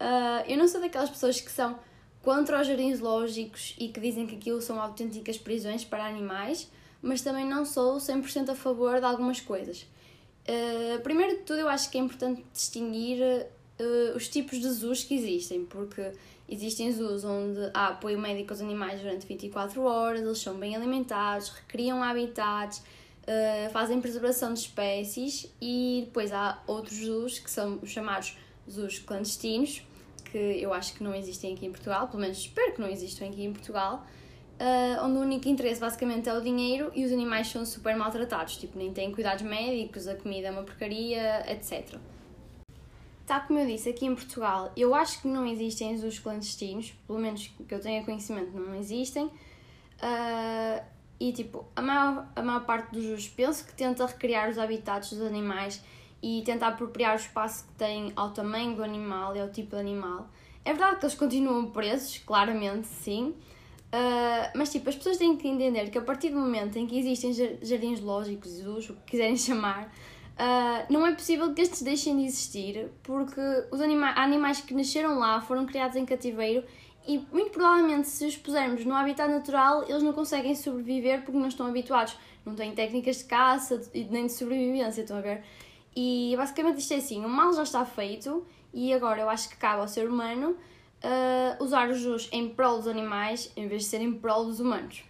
uh, 0.00 0.44
eu 0.48 0.56
não 0.56 0.68
sou 0.68 0.80
daquelas 0.80 1.10
pessoas 1.10 1.40
que 1.40 1.50
são 1.50 1.78
contra 2.22 2.60
os 2.60 2.66
jardins 2.66 2.98
zoológicos 2.98 3.74
e 3.78 3.88
que 3.88 4.00
dizem 4.00 4.26
que 4.26 4.36
aquilo 4.36 4.60
são 4.60 4.80
autênticas 4.80 5.36
prisões 5.36 5.84
para 5.84 6.06
animais, 6.06 6.70
mas 7.06 7.22
também 7.22 7.46
não 7.46 7.64
sou 7.64 7.98
100% 7.98 8.50
a 8.50 8.54
favor 8.54 8.98
de 8.98 9.06
algumas 9.06 9.40
coisas. 9.40 9.86
Uh, 10.48 11.00
primeiro 11.02 11.36
de 11.36 11.42
tudo, 11.42 11.60
eu 11.60 11.68
acho 11.68 11.88
que 11.90 11.96
é 11.96 12.00
importante 12.00 12.44
distinguir 12.52 13.20
uh, 13.22 14.16
os 14.16 14.28
tipos 14.28 14.58
de 14.58 14.68
zoos 14.68 15.04
que 15.04 15.14
existem, 15.14 15.64
porque 15.64 16.12
existem 16.48 16.92
zoos 16.92 17.24
onde 17.24 17.70
há 17.72 17.88
apoio 17.88 18.18
médico 18.18 18.52
aos 18.52 18.60
animais 18.60 19.00
durante 19.00 19.26
24 19.26 19.82
horas, 19.82 20.20
eles 20.20 20.38
são 20.38 20.56
bem 20.56 20.74
alimentados, 20.74 21.48
recriam 21.50 22.02
habitats, 22.02 22.78
uh, 22.78 23.70
fazem 23.72 24.00
preservação 24.00 24.52
de 24.52 24.60
espécies, 24.60 25.48
e 25.60 26.02
depois 26.06 26.32
há 26.32 26.60
outros 26.66 26.96
zoos 26.96 27.38
que 27.38 27.50
são 27.50 27.78
os 27.82 27.90
chamados 27.90 28.36
zoos 28.68 28.98
clandestinos, 28.98 29.82
que 30.24 30.38
eu 30.38 30.74
acho 30.74 30.94
que 30.94 31.04
não 31.04 31.14
existem 31.14 31.54
aqui 31.54 31.66
em 31.66 31.70
Portugal, 31.70 32.08
pelo 32.08 32.20
menos 32.20 32.38
espero 32.38 32.72
que 32.74 32.80
não 32.80 32.88
existam 32.88 33.26
aqui 33.26 33.44
em 33.44 33.52
Portugal, 33.52 34.04
uh, 34.60 35.04
onde 35.04 35.18
o 35.18 35.20
único 35.20 35.48
interesse 35.48 35.80
basicamente 35.80 36.28
é 36.28 36.34
o 36.34 36.40
dinheiro 36.40 36.90
e 36.94 37.04
os 37.04 37.12
animais 37.12 37.48
são 37.48 37.64
super 37.64 37.96
maltratados, 37.96 38.56
tipo, 38.56 38.78
nem 38.78 38.92
têm 38.92 39.12
cuidados 39.12 39.42
médicos, 39.42 40.08
a 40.08 40.14
comida 40.14 40.48
é 40.48 40.50
uma 40.50 40.62
porcaria, 40.62 41.50
etc. 41.50 41.98
Tá 43.26 43.40
como 43.40 43.58
eu 43.58 43.66
disse, 43.66 43.88
aqui 43.88 44.06
em 44.06 44.14
Portugal, 44.14 44.72
eu 44.76 44.94
acho 44.94 45.20
que 45.20 45.28
não 45.28 45.46
existem 45.46 45.96
zoos 45.98 46.18
clandestinos, 46.18 46.92
pelo 47.06 47.18
menos 47.18 47.50
que 47.68 47.74
eu 47.74 47.80
tenha 47.80 48.04
conhecimento, 48.04 48.52
não 48.52 48.74
existem. 48.74 49.26
Uh, 49.26 50.84
e 51.18 51.32
tipo, 51.32 51.64
a 51.74 51.82
maior, 51.82 52.28
a 52.36 52.42
maior 52.42 52.64
parte 52.64 52.92
dos 52.92 53.04
zoos 53.04 53.28
penso 53.28 53.66
que 53.66 53.72
tenta 53.72 54.06
recriar 54.06 54.48
os 54.48 54.58
habitats 54.58 55.10
dos 55.10 55.22
animais 55.22 55.82
e 56.22 56.42
tenta 56.44 56.66
apropriar 56.66 57.14
o 57.14 57.16
espaço 57.16 57.66
que 57.66 57.72
tem 57.72 58.12
ao 58.14 58.30
tamanho 58.30 58.76
do 58.76 58.84
animal 58.84 59.34
e 59.34 59.40
ao 59.40 59.48
tipo 59.50 59.70
de 59.70 59.80
animal. 59.80 60.28
É 60.64 60.72
verdade 60.72 60.98
que 60.98 61.06
eles 61.06 61.14
continuam 61.14 61.70
presos, 61.70 62.18
claramente, 62.18 62.86
sim, 62.86 63.34
Uh, 63.86 64.50
mas 64.54 64.70
tipo, 64.72 64.88
as 64.88 64.96
pessoas 64.96 65.16
têm 65.16 65.36
que 65.36 65.46
entender 65.46 65.90
que 65.90 65.98
a 65.98 66.02
partir 66.02 66.30
do 66.30 66.38
momento 66.38 66.76
em 66.76 66.86
que 66.86 66.98
existem 66.98 67.32
jardins 67.62 68.00
lógicos, 68.00 68.60
o 68.66 68.94
que 68.94 69.12
quiserem 69.12 69.36
chamar, 69.38 69.84
uh, 69.86 70.92
não 70.92 71.06
é 71.06 71.14
possível 71.14 71.54
que 71.54 71.62
estes 71.62 71.82
deixem 71.82 72.16
de 72.16 72.24
existir, 72.24 72.90
porque 73.02 73.40
os 73.70 73.80
anima 73.80 74.08
animais 74.16 74.60
que 74.60 74.74
nasceram 74.74 75.18
lá 75.18 75.40
foram 75.40 75.66
criados 75.66 75.96
em 75.96 76.04
cativeiro 76.04 76.64
e 77.06 77.18
muito 77.32 77.50
provavelmente 77.52 78.08
se 78.08 78.26
os 78.26 78.36
pusermos 78.36 78.84
no 78.84 78.94
habitat 78.94 79.30
natural, 79.30 79.84
eles 79.88 80.02
não 80.02 80.12
conseguem 80.12 80.54
sobreviver 80.56 81.22
porque 81.22 81.38
não 81.38 81.46
estão 81.46 81.66
habituados, 81.66 82.18
não 82.44 82.54
têm 82.54 82.72
técnicas 82.72 83.18
de 83.18 83.24
caça 83.24 83.80
nem 84.10 84.26
de 84.26 84.32
sobrevivência, 84.32 85.02
estão 85.02 85.18
a 85.18 85.20
ver? 85.20 85.44
E 85.94 86.34
basicamente 86.36 86.78
isto 86.78 86.92
é 86.92 86.96
assim, 86.96 87.24
o 87.24 87.28
mal 87.28 87.52
já 87.52 87.62
está 87.62 87.84
feito 87.84 88.44
e 88.74 88.92
agora 88.92 89.22
eu 89.22 89.30
acho 89.30 89.48
que 89.48 89.56
cabe 89.56 89.80
ao 89.80 89.88
ser 89.88 90.08
humano 90.08 90.56
uh, 91.06 91.62
usar 91.62 91.88
os 91.88 92.00
zoos 92.00 92.28
em 92.32 92.48
prol 92.48 92.78
dos 92.78 92.88
animais 92.88 93.52
em 93.56 93.68
vez 93.68 93.82
de 93.82 93.88
ser 93.88 94.00
em 94.00 94.12
prol 94.12 94.44
dos 94.44 94.60
humanos. 94.60 95.04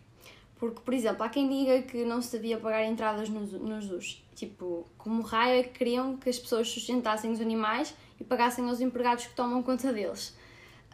Porque, 0.58 0.80
por 0.80 0.94
exemplo, 0.94 1.22
há 1.22 1.28
quem 1.28 1.48
diga 1.48 1.82
que 1.82 2.04
não 2.04 2.22
se 2.22 2.32
devia 2.32 2.58
pagar 2.58 2.84
entradas 2.84 3.28
nos, 3.28 3.52
nos 3.52 3.84
zoos. 3.84 4.24
Tipo, 4.34 4.86
como 4.96 5.22
raio 5.22 5.60
é 5.60 5.62
que 5.62 5.78
queriam 5.78 6.16
que 6.16 6.30
as 6.30 6.38
pessoas 6.38 6.68
sustentassem 6.68 7.30
os 7.30 7.40
animais 7.40 7.94
e 8.18 8.24
pagassem 8.24 8.68
aos 8.68 8.80
empregados 8.80 9.26
que 9.26 9.34
tomam 9.34 9.62
conta 9.62 9.92
deles. 9.92 10.30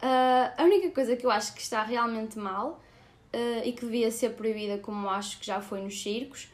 Uh, 0.01 0.51
a 0.57 0.63
única 0.63 0.89
coisa 0.91 1.15
que 1.15 1.25
eu 1.25 1.31
acho 1.31 1.53
que 1.53 1.61
está 1.61 1.81
realmente 1.81 2.37
mal 2.37 2.81
uh, 3.33 3.65
e 3.65 3.71
que 3.71 3.85
devia 3.85 4.11
ser 4.11 4.31
proibida, 4.31 4.77
como 4.77 5.09
acho 5.09 5.39
que 5.39 5.45
já 5.45 5.61
foi 5.61 5.81
nos 5.81 6.01
circos, 6.01 6.49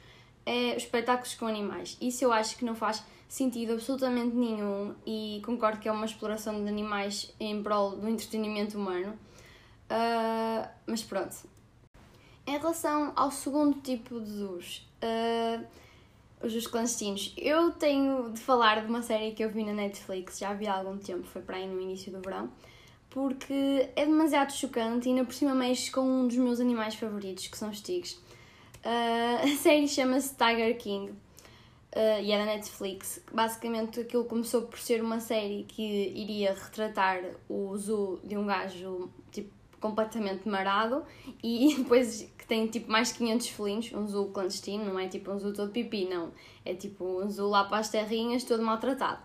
é 0.46 0.76
os 0.76 0.84
espetáculos 0.84 1.34
com 1.34 1.48
animais. 1.48 1.98
Isso 2.00 2.24
eu 2.24 2.32
acho 2.32 2.58
que 2.58 2.66
não 2.66 2.76
faz 2.76 3.04
sentido 3.30 3.74
absolutamente 3.74 4.36
nenhum 4.36 4.96
e 5.06 5.40
concordo 5.46 5.80
que 5.80 5.88
é 5.88 5.92
uma 5.92 6.06
exploração 6.06 6.62
de 6.64 6.68
animais 6.68 7.32
em 7.40 7.62
prol 7.62 7.92
do 7.92 8.10
entretenimento 8.10 8.78
humano. 8.78 9.14
Uh, 9.86 10.68
mas 10.88 11.04
pronto. 11.04 11.38
Em 12.46 12.58
relação 12.58 13.14
ao 13.16 13.30
segundo 13.30 13.80
tipo 13.82 14.20
de 14.20 14.30
zoos, 14.32 14.90
uh, 15.04 15.64
os 16.42 16.66
clandestinos, 16.66 17.34
eu 17.38 17.72
tenho 17.72 18.32
de 18.32 18.40
falar 18.40 18.82
de 18.82 18.88
uma 18.88 19.04
série 19.04 19.32
que 19.32 19.44
eu 19.44 19.52
vi 19.52 19.64
na 19.64 19.74
Netflix, 19.74 20.40
já 20.40 20.54
vi 20.54 20.66
há 20.66 20.78
algum 20.78 20.98
tempo, 20.98 21.24
foi 21.28 21.44
para 21.44 21.58
aí 21.58 21.68
no 21.68 21.80
início 21.80 22.12
do 22.12 22.20
verão, 22.22 22.50
porque 23.12 23.90
é 23.96 24.06
demasiado 24.06 24.52
chocante 24.54 25.08
e 25.08 25.12
ainda 25.12 25.24
por 25.24 25.34
cima 25.34 25.54
mexe 25.54 25.92
com 25.92 26.02
um 26.02 26.28
dos 26.28 26.38
meus 26.38 26.60
animais 26.60 26.96
favoritos, 26.96 27.48
que 27.48 27.58
são 27.58 27.70
os 27.70 27.80
tigres. 27.80 28.14
Uh, 28.84 29.46
a 29.54 29.56
série 29.58 29.88
chama-se 29.88 30.36
Tiger 30.36 30.76
King 30.80 31.14
uh, 31.96 32.22
e 32.22 32.32
é 32.32 32.38
da 32.38 32.46
Netflix. 32.46 33.22
Basicamente 33.32 34.00
aquilo 34.02 34.26
começou 34.26 34.64
por 34.64 34.80
ser 34.80 35.02
uma 35.02 35.20
série 35.20 35.64
que 35.64 35.84
iria 36.16 36.54
retratar 36.54 37.22
o 37.48 37.76
zoo 37.78 38.20
de 38.24 38.38
um 38.38 38.46
gajo 38.46 39.10
tipo, 39.32 39.52
completamente 39.80 40.48
marado 40.48 41.04
e 41.44 41.76
depois 41.78 42.30
que 42.38 42.46
tem 42.46 42.68
tipo 42.68 42.92
mais 42.92 43.12
500 43.12 43.48
felinos, 43.50 43.94
um 43.94 44.08
zoo 44.08 44.30
clandestino, 44.30 44.86
não 44.86 45.00
é 45.00 45.08
tipo 45.08 45.32
um 45.32 45.40
zoo 45.40 45.54
todo 45.54 45.72
pipi, 45.72 46.06
não. 46.06 46.32
É 46.66 46.74
tipo 46.74 47.24
um 47.24 47.30
zoo 47.30 47.50
lá 47.50 47.64
para 47.64 47.78
as 47.78 47.90
terrinhas 47.90 48.44
todo 48.44 48.64
maltratado. 48.64 49.22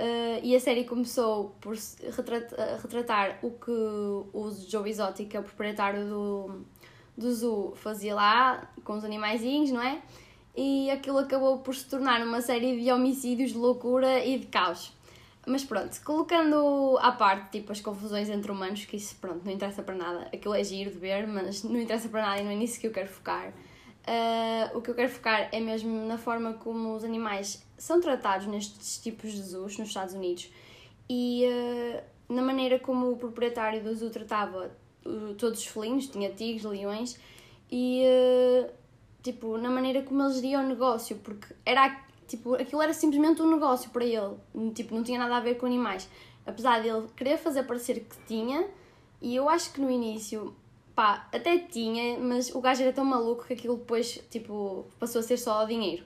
Uh, 0.00 0.40
e 0.42 0.56
a 0.56 0.58
série 0.58 0.84
começou 0.84 1.54
por 1.60 1.76
retratar, 1.76 2.80
retratar 2.80 3.38
o 3.42 3.50
que 3.52 3.70
o 3.70 4.50
Joe 4.66 4.88
Exotic, 4.88 5.28
que 5.28 5.36
é 5.36 5.40
o 5.40 5.44
proprietário 5.44 6.08
do, 6.08 6.62
do 7.16 7.32
zoo, 7.32 7.74
fazia 7.76 8.14
lá 8.14 8.68
com 8.82 8.94
os 8.94 9.04
animaizinhos, 9.04 9.70
não 9.70 9.82
é? 9.82 10.02
E 10.56 10.90
aquilo 10.90 11.18
acabou 11.18 11.58
por 11.58 11.74
se 11.74 11.86
tornar 11.86 12.20
uma 12.22 12.40
série 12.40 12.80
de 12.80 12.92
homicídios 12.92 13.52
de 13.52 13.58
loucura 13.58 14.24
e 14.24 14.38
de 14.38 14.46
caos. 14.46 14.92
Mas 15.46 15.64
pronto, 15.64 15.98
colocando 16.04 16.96
à 17.00 17.10
parte 17.10 17.58
tipo 17.58 17.72
as 17.72 17.80
confusões 17.80 18.28
entre 18.28 18.52
humanos, 18.52 18.84
que 18.84 18.96
isso 18.96 19.16
pronto, 19.16 19.44
não 19.44 19.52
interessa 19.52 19.82
para 19.82 19.94
nada, 19.94 20.28
aquilo 20.32 20.54
é 20.54 20.62
giro 20.62 20.90
de 20.90 20.98
ver, 20.98 21.26
mas 21.26 21.64
não 21.64 21.80
interessa 21.80 22.08
para 22.08 22.22
nada 22.22 22.40
e 22.40 22.44
não 22.44 22.50
é 22.52 22.54
nisso 22.54 22.78
que 22.78 22.86
eu 22.86 22.92
quero 22.92 23.08
focar. 23.08 23.52
Uh, 24.02 24.76
o 24.76 24.82
que 24.82 24.90
eu 24.90 24.94
quero 24.94 25.08
focar 25.08 25.48
é 25.52 25.60
mesmo 25.60 26.06
na 26.06 26.18
forma 26.18 26.54
como 26.54 26.94
os 26.94 27.04
animais 27.04 27.64
são 27.76 28.00
tratados 28.00 28.46
nestes 28.46 28.98
tipos 28.98 29.32
de 29.32 29.42
zoos 29.42 29.78
nos 29.78 29.88
Estados 29.88 30.12
Unidos 30.12 30.50
e 31.08 31.44
uh, 31.46 32.02
na 32.32 32.42
maneira 32.42 32.80
como 32.80 33.12
o 33.12 33.16
proprietário 33.16 33.82
do 33.82 33.94
zoo 33.94 34.10
tratava 34.10 34.72
uh, 35.06 35.34
todos 35.34 35.60
os 35.60 35.66
felinos, 35.66 36.08
tinha 36.08 36.30
tigres, 36.30 36.64
leões 36.64 37.18
e 37.70 38.04
tipo, 39.22 39.56
na 39.56 39.70
maneira 39.70 40.02
como 40.02 40.22
eles 40.22 40.36
geriam 40.36 40.64
o 40.64 40.68
negócio, 40.68 41.16
porque 41.16 41.54
era, 41.64 42.04
tipo, 42.26 42.54
aquilo 42.54 42.82
era 42.82 42.92
simplesmente 42.92 43.40
um 43.40 43.50
negócio 43.50 43.90
para 43.90 44.04
ele, 44.04 44.36
tipo, 44.74 44.94
não 44.94 45.02
tinha 45.02 45.18
nada 45.18 45.36
a 45.36 45.40
ver 45.40 45.54
com 45.56 45.66
animais. 45.66 46.08
Apesar 46.44 46.82
de 46.82 46.88
ele 46.88 47.06
querer 47.16 47.38
fazer 47.38 47.62
parecer 47.62 48.00
que 48.00 48.16
tinha, 48.26 48.66
e 49.20 49.36
eu 49.36 49.48
acho 49.48 49.72
que 49.72 49.80
no 49.80 49.90
início, 49.90 50.54
pá, 50.94 51.28
até 51.32 51.58
tinha, 51.58 52.18
mas 52.18 52.52
o 52.52 52.60
gajo 52.60 52.82
era 52.82 52.92
tão 52.92 53.04
maluco 53.04 53.44
que 53.44 53.52
aquilo 53.52 53.76
depois, 53.76 54.20
tipo, 54.28 54.86
passou 54.98 55.20
a 55.20 55.22
ser 55.22 55.36
só 55.36 55.64
dinheiro. 55.64 56.04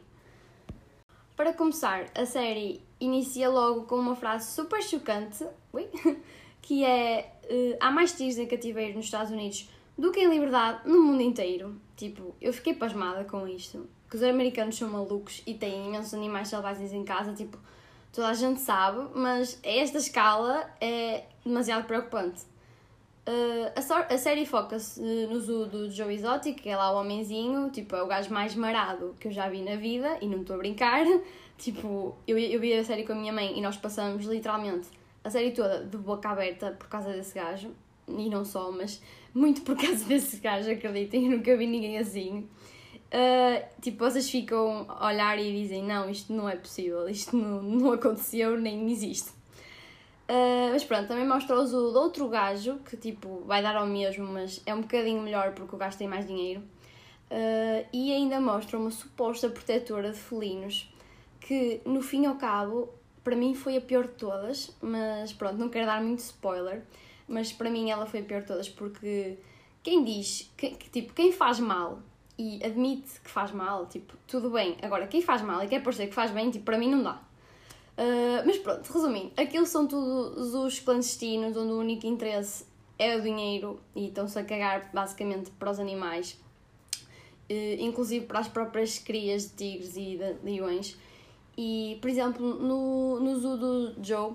Para 1.35 1.52
começar, 1.52 2.06
a 2.14 2.26
série 2.26 2.82
inicia 3.00 3.49
logo 3.49 3.82
com 3.82 3.96
uma 3.96 4.14
frase 4.14 4.50
super 4.52 4.82
chocante, 4.82 5.44
ui, 5.73 5.88
que 6.61 6.85
é 6.85 7.32
uh, 7.44 7.76
há 7.80 7.90
mais 7.90 8.12
tigres 8.12 8.38
em 8.38 8.46
cativeiro 8.46 8.96
nos 8.96 9.06
Estados 9.06 9.30
Unidos 9.30 9.68
do 9.96 10.12
que 10.12 10.20
em 10.20 10.28
liberdade 10.28 10.88
no 10.88 11.02
mundo 11.02 11.22
inteiro. 11.22 11.74
Tipo, 11.96 12.34
eu 12.40 12.52
fiquei 12.52 12.74
pasmada 12.74 13.24
com 13.24 13.46
isto. 13.48 13.88
Que 14.10 14.16
os 14.16 14.22
americanos 14.22 14.76
são 14.76 14.88
malucos 14.88 15.42
e 15.46 15.54
têm 15.54 15.88
imensos 15.88 16.14
animais 16.14 16.48
selvagens 16.48 16.92
em 16.92 17.04
casa, 17.04 17.32
tipo, 17.32 17.58
toda 18.12 18.28
a 18.28 18.34
gente 18.34 18.60
sabe, 18.60 19.08
mas 19.14 19.60
a 19.64 19.68
esta 19.68 19.98
escala 19.98 20.70
é 20.80 21.24
demasiado 21.44 21.86
preocupante. 21.86 22.42
Uh, 23.28 23.72
a, 23.74 23.82
so 23.82 23.94
a, 23.94 24.16
série 24.16 24.46
foca-se 24.46 25.00
no 25.00 25.40
zoo 25.40 25.66
do 25.66 25.90
Joe 25.90 26.14
Exotic, 26.14 26.62
que 26.62 26.68
é 26.68 26.76
lá 26.76 26.92
o 26.92 27.00
homenzinho, 27.00 27.68
tipo, 27.70 27.96
é 27.96 28.02
o 28.02 28.06
gajo 28.06 28.32
mais 28.32 28.54
marado 28.54 29.16
que 29.18 29.26
eu 29.26 29.32
já 29.32 29.48
vi 29.48 29.62
na 29.62 29.74
vida, 29.74 30.18
e 30.20 30.28
não 30.28 30.42
estou 30.42 30.54
a 30.54 30.58
brincar. 30.58 31.04
Tipo, 31.58 32.14
eu, 32.28 32.38
eu 32.38 32.60
vi 32.60 32.74
a 32.74 32.84
série 32.84 33.02
com 33.02 33.14
a 33.14 33.16
minha 33.16 33.32
mãe 33.32 33.58
e 33.58 33.62
nós 33.62 33.78
passamos 33.78 34.26
literalmente 34.26 34.88
a 35.24 35.30
série 35.30 35.52
toda 35.52 35.82
de 35.82 35.96
boca 35.96 36.28
aberta 36.28 36.72
por 36.72 36.86
causa 36.86 37.10
desse 37.10 37.34
gajo, 37.34 37.70
e 38.08 38.28
não 38.28 38.44
só, 38.44 38.70
mas 38.70 39.00
muito 39.34 39.62
por 39.62 39.76
causa 39.76 40.04
desse 40.06 40.38
gajo, 40.38 40.70
acreditem, 40.70 41.25
eu 41.25 41.36
nunca 41.36 41.56
vi 41.56 41.66
ninguém 41.66 41.98
assim. 41.98 42.48
Uh, 43.06 43.64
tipo, 43.80 43.98
vocês 43.98 44.28
ficam 44.28 44.84
a 44.88 45.06
olhar 45.06 45.38
e 45.38 45.62
dizem: 45.62 45.84
Não, 45.84 46.10
isto 46.10 46.32
não 46.32 46.48
é 46.48 46.56
possível, 46.56 47.08
isto 47.08 47.36
não, 47.36 47.62
não 47.62 47.92
aconteceu, 47.92 48.58
nem 48.58 48.90
existe. 48.90 49.30
Uh, 50.28 50.72
mas 50.72 50.82
pronto, 50.82 51.06
também 51.06 51.26
mostra-os 51.26 51.72
o 51.72 51.92
do 51.92 51.98
outro 52.00 52.28
gajo, 52.28 52.80
que 52.84 52.96
tipo, 52.96 53.42
vai 53.46 53.62
dar 53.62 53.76
ao 53.76 53.86
mesmo, 53.86 54.26
mas 54.26 54.60
é 54.66 54.75
um 54.75 54.80
bocadinho 54.80 55.22
melhor 55.22 55.52
porque 55.52 55.75
o 55.75 55.78
gajo 55.78 55.96
tem 55.96 56.08
mais 56.08 56.26
dinheiro. 56.26 56.62
Uh, 57.30 57.86
e 57.92 58.12
ainda 58.12 58.40
mostra 58.40 58.78
uma 58.78 58.90
suposta 58.90 59.48
protetora 59.48 60.10
de 60.10 60.18
felinos, 60.18 60.92
que 61.40 61.80
no 61.84 62.02
fim 62.02 62.26
ao 62.26 62.34
cabo, 62.34 62.88
para 63.22 63.36
mim 63.36 63.54
foi 63.54 63.76
a 63.76 63.80
pior 63.80 64.04
de 64.04 64.14
todas, 64.14 64.75
mas 64.80 65.32
pronto, 65.32 65.56
não 65.56 65.68
quero 65.68 65.86
dar 65.86 66.02
muito 66.02 66.20
spoiler, 66.20 66.82
mas 67.28 67.52
para 67.52 67.71
mim 67.71 67.90
ela 67.90 68.06
foi 68.06 68.21
a 68.21 68.23
pior 68.23 68.40
de 68.42 68.47
todas 68.47 68.68
porque 68.68 69.38
quem 69.83 70.04
diz 70.04 70.50
que, 70.56 70.71
que 70.71 70.90
tipo, 70.90 71.12
quem 71.12 71.33
faz 71.33 71.59
mal 71.59 72.00
e 72.38 72.62
admite 72.64 73.21
que 73.21 73.30
faz 73.30 73.50
mal, 73.50 73.87
tipo, 73.87 74.14
tudo 74.26 74.50
bem. 74.50 74.76
Agora, 74.83 75.06
quem 75.06 75.23
faz 75.23 75.40
mal 75.40 75.62
e 75.62 75.68
quer 75.68 75.83
parecer 75.83 76.09
que 76.09 76.14
faz 76.14 76.30
bem, 76.30 76.50
tipo, 76.50 76.64
para 76.64 76.76
mim 76.76 76.90
não 76.90 77.02
dá. 77.02 77.14
Uh, 77.97 78.45
mas 78.45 78.59
pronto, 78.59 78.92
resumindo, 78.92 79.33
aquilo 79.37 79.64
são 79.64 79.87
todos 79.87 80.52
os 80.54 80.78
clandestinos 80.80 81.56
onde 81.56 81.73
o 81.73 81.78
único 81.78 82.06
interesse 82.06 82.66
é 82.99 83.16
o 83.16 83.23
dinheiro 83.23 83.80
e 83.95 84.09
estão-se 84.09 84.38
a 84.38 84.45
cagar 84.45 84.90
basicamente 84.92 85.50
para 85.52 85.71
os 85.71 85.80
animais, 85.80 86.38
uh, 87.50 87.80
inclusive 87.80 88.26
para 88.26 88.40
as 88.40 88.49
próprias 88.49 88.99
crias 88.99 89.45
de 89.45 89.56
tigres 89.56 89.97
e 89.97 90.18
de 90.18 90.37
leões. 90.45 90.99
E, 91.56 91.97
por 92.02 92.11
exemplo, 92.11 92.47
no, 92.47 93.18
no 93.18 93.38
zoo 93.38 93.56
do 93.56 94.04
Joe 94.04 94.35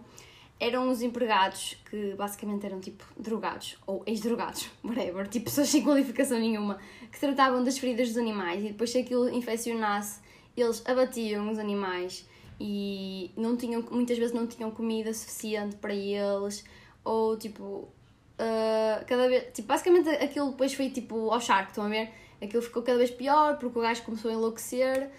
eram 0.61 0.89
os 0.89 1.01
empregados 1.01 1.75
que 1.89 2.13
basicamente 2.13 2.67
eram 2.67 2.79
tipo 2.79 3.03
drogados 3.17 3.77
ou 3.87 4.03
ex-drogados, 4.05 4.69
whatever, 4.85 5.27
tipo 5.27 5.45
pessoas 5.45 5.67
sem 5.67 5.83
qualificação 5.83 6.39
nenhuma, 6.39 6.77
que 7.11 7.19
tratavam 7.19 7.63
das 7.63 7.79
feridas 7.79 8.09
dos 8.09 8.17
animais 8.17 8.63
e 8.63 8.67
depois 8.67 8.91
se 8.91 8.99
aquilo 8.99 9.27
infeccionasse, 9.29 10.21
eles 10.55 10.83
abatiam 10.85 11.49
os 11.49 11.57
animais 11.57 12.29
e 12.59 13.31
não 13.35 13.57
tinham, 13.57 13.81
muitas 13.89 14.19
vezes 14.19 14.35
não 14.35 14.45
tinham 14.45 14.69
comida 14.69 15.11
suficiente 15.15 15.77
para 15.77 15.95
eles, 15.95 16.63
ou 17.03 17.35
tipo, 17.35 17.63
uh, 17.63 19.05
cada 19.07 19.27
vez, 19.27 19.45
tipo, 19.51 19.67
basicamente 19.67 20.09
aquilo 20.09 20.51
depois 20.51 20.75
foi 20.75 20.91
tipo 20.91 21.31
ao 21.31 21.41
charco, 21.41 21.69
estão 21.69 21.85
a 21.85 21.89
ver? 21.89 22.11
Aquilo 22.39 22.61
ficou 22.61 22.83
cada 22.83 22.99
vez 22.99 23.09
pior 23.09 23.57
porque 23.57 23.79
o 23.79 23.81
gajo 23.81 24.03
começou 24.03 24.29
a 24.29 24.33
enlouquecer 24.35 25.09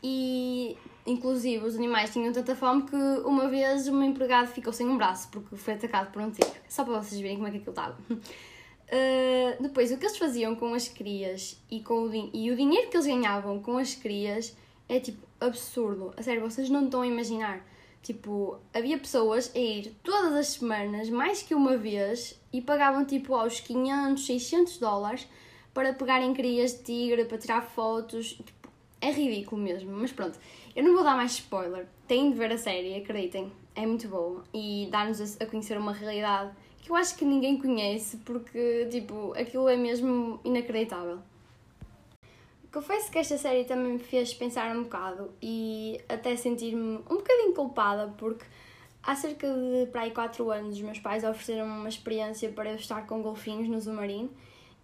e 0.00 0.76
inclusive 1.06 1.64
os 1.64 1.76
animais 1.76 2.12
tinham 2.12 2.32
tanta 2.32 2.54
fome 2.54 2.82
que 2.82 2.96
uma 3.24 3.48
vez 3.48 3.88
um 3.88 4.02
empregado 4.02 4.48
ficou 4.48 4.72
sem 4.72 4.86
um 4.86 4.96
braço 4.96 5.28
porque 5.30 5.56
foi 5.56 5.74
atacado 5.74 6.12
por 6.12 6.22
um 6.22 6.30
tigre, 6.30 6.60
só 6.68 6.84
para 6.84 7.00
vocês 7.00 7.20
verem 7.20 7.36
como 7.36 7.48
é 7.48 7.50
que 7.50 7.56
aquilo 7.58 7.72
estava. 7.72 7.96
Uh, 8.92 9.62
depois, 9.62 9.90
o 9.90 9.96
que 9.96 10.04
eles 10.04 10.18
faziam 10.18 10.54
com 10.54 10.74
as 10.74 10.86
crias 10.86 11.58
e, 11.70 11.80
com 11.80 12.02
o, 12.02 12.14
e 12.14 12.50
o 12.50 12.56
dinheiro 12.56 12.90
que 12.90 12.96
eles 12.96 13.06
ganhavam 13.06 13.58
com 13.60 13.78
as 13.78 13.94
crias 13.94 14.54
é 14.86 15.00
tipo 15.00 15.26
absurdo. 15.40 16.12
A 16.14 16.22
sério, 16.22 16.42
vocês 16.42 16.68
não 16.68 16.84
estão 16.84 17.00
a 17.00 17.06
imaginar. 17.06 17.64
Tipo, 18.02 18.58
havia 18.74 18.98
pessoas 18.98 19.50
a 19.54 19.58
ir 19.58 19.96
todas 20.02 20.34
as 20.34 20.48
semanas, 20.48 21.08
mais 21.08 21.42
que 21.42 21.54
uma 21.54 21.76
vez, 21.76 22.38
e 22.52 22.60
pagavam 22.60 23.04
tipo 23.04 23.34
aos 23.34 23.60
500, 23.60 24.26
600 24.26 24.78
dólares 24.78 25.28
para 25.72 25.94
pegarem 25.94 26.34
crias 26.34 26.72
de 26.72 26.82
tigre, 26.82 27.24
para 27.24 27.38
tirar 27.38 27.62
fotos. 27.62 28.38
É 29.02 29.10
ridículo 29.10 29.60
mesmo, 29.60 29.90
mas 29.90 30.12
pronto. 30.12 30.38
Eu 30.76 30.84
não 30.84 30.94
vou 30.94 31.02
dar 31.02 31.16
mais 31.16 31.32
spoiler. 31.32 31.88
Têm 32.06 32.30
de 32.30 32.38
ver 32.38 32.52
a 32.52 32.56
série, 32.56 32.94
acreditem. 32.94 33.52
É 33.74 33.84
muito 33.84 34.06
boa 34.06 34.44
e 34.54 34.86
dá-nos 34.92 35.40
a 35.40 35.46
conhecer 35.46 35.76
uma 35.76 35.92
realidade 35.92 36.52
que 36.80 36.88
eu 36.88 36.94
acho 36.94 37.16
que 37.16 37.24
ninguém 37.24 37.58
conhece 37.58 38.18
porque, 38.18 38.86
tipo, 38.92 39.34
aquilo 39.34 39.68
é 39.68 39.76
mesmo 39.76 40.38
inacreditável. 40.44 41.18
Confesso 42.72 43.10
que 43.10 43.18
esta 43.18 43.36
série 43.36 43.64
também 43.64 43.94
me 43.94 43.98
fez 43.98 44.32
pensar 44.34 44.74
um 44.74 44.84
bocado 44.84 45.32
e 45.42 46.00
até 46.08 46.36
sentir-me 46.36 46.98
um 47.10 47.16
bocadinho 47.16 47.54
culpada 47.54 48.14
porque 48.16 48.44
há 49.02 49.16
cerca 49.16 49.48
de 49.48 49.90
para 49.90 50.02
aí 50.02 50.12
4 50.12 50.48
anos 50.48 50.76
os 50.76 50.80
meus 50.80 51.00
pais 51.00 51.24
ofereceram 51.24 51.66
uma 51.66 51.88
experiência 51.88 52.48
para 52.50 52.70
eu 52.70 52.76
estar 52.76 53.04
com 53.06 53.20
golfinhos 53.20 53.68
no 53.68 53.80
Zumarino 53.80 54.30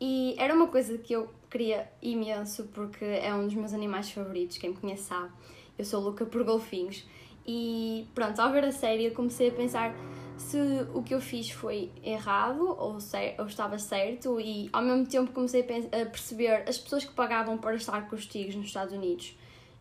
e 0.01 0.35
era 0.39 0.53
uma 0.55 0.67
coisa 0.67 0.99
que 0.99 1.13
eu 1.13 1.31
queria 1.51 1.91
imenso 2.03 2.65
porque 2.75 3.05
é 3.05 3.35
um 3.35 3.45
dos 3.45 3.55
meus 3.55 3.73
animais 3.73 4.11
favoritos, 4.11 4.59
quem 4.59 4.71
me 4.71 4.77
conhece 4.77 5.05
sabe. 5.05 5.33
Eu 5.79 5.85
sou 5.85 6.01
louca 6.01 6.27
por 6.27 6.43
golfinhos. 6.45 7.07
E 7.47 8.07
pronto, 8.15 8.39
ao 8.41 8.53
ver 8.53 8.65
a 8.65 8.73
série 8.73 9.07
eu 9.07 9.13
comecei 9.13 9.49
a 9.49 9.53
pensar 9.53 9.95
se 10.37 10.59
o 10.95 11.03
que 11.03 11.15
eu 11.15 11.21
fiz 11.21 11.51
foi 11.51 11.91
errado 12.05 12.61
ou, 12.69 12.99
ou 13.39 13.47
estava 13.47 13.79
certo 13.79 14.41
e 14.41 14.69
ao 14.73 14.83
mesmo 14.83 15.07
tempo 15.07 15.33
comecei 15.33 15.63
a, 15.63 16.03
a, 16.03 16.07
perceber 16.07 16.69
as 16.69 16.79
pessoas 16.79 17.05
que 17.05 17.13
pagavam 17.13 17.59
para 17.59 17.75
estar 17.75 18.09
com 18.09 18.15
os 18.15 18.27
tigres 18.27 18.55
nos 18.55 18.67
Estados 18.67 18.95
Unidos. 18.95 19.37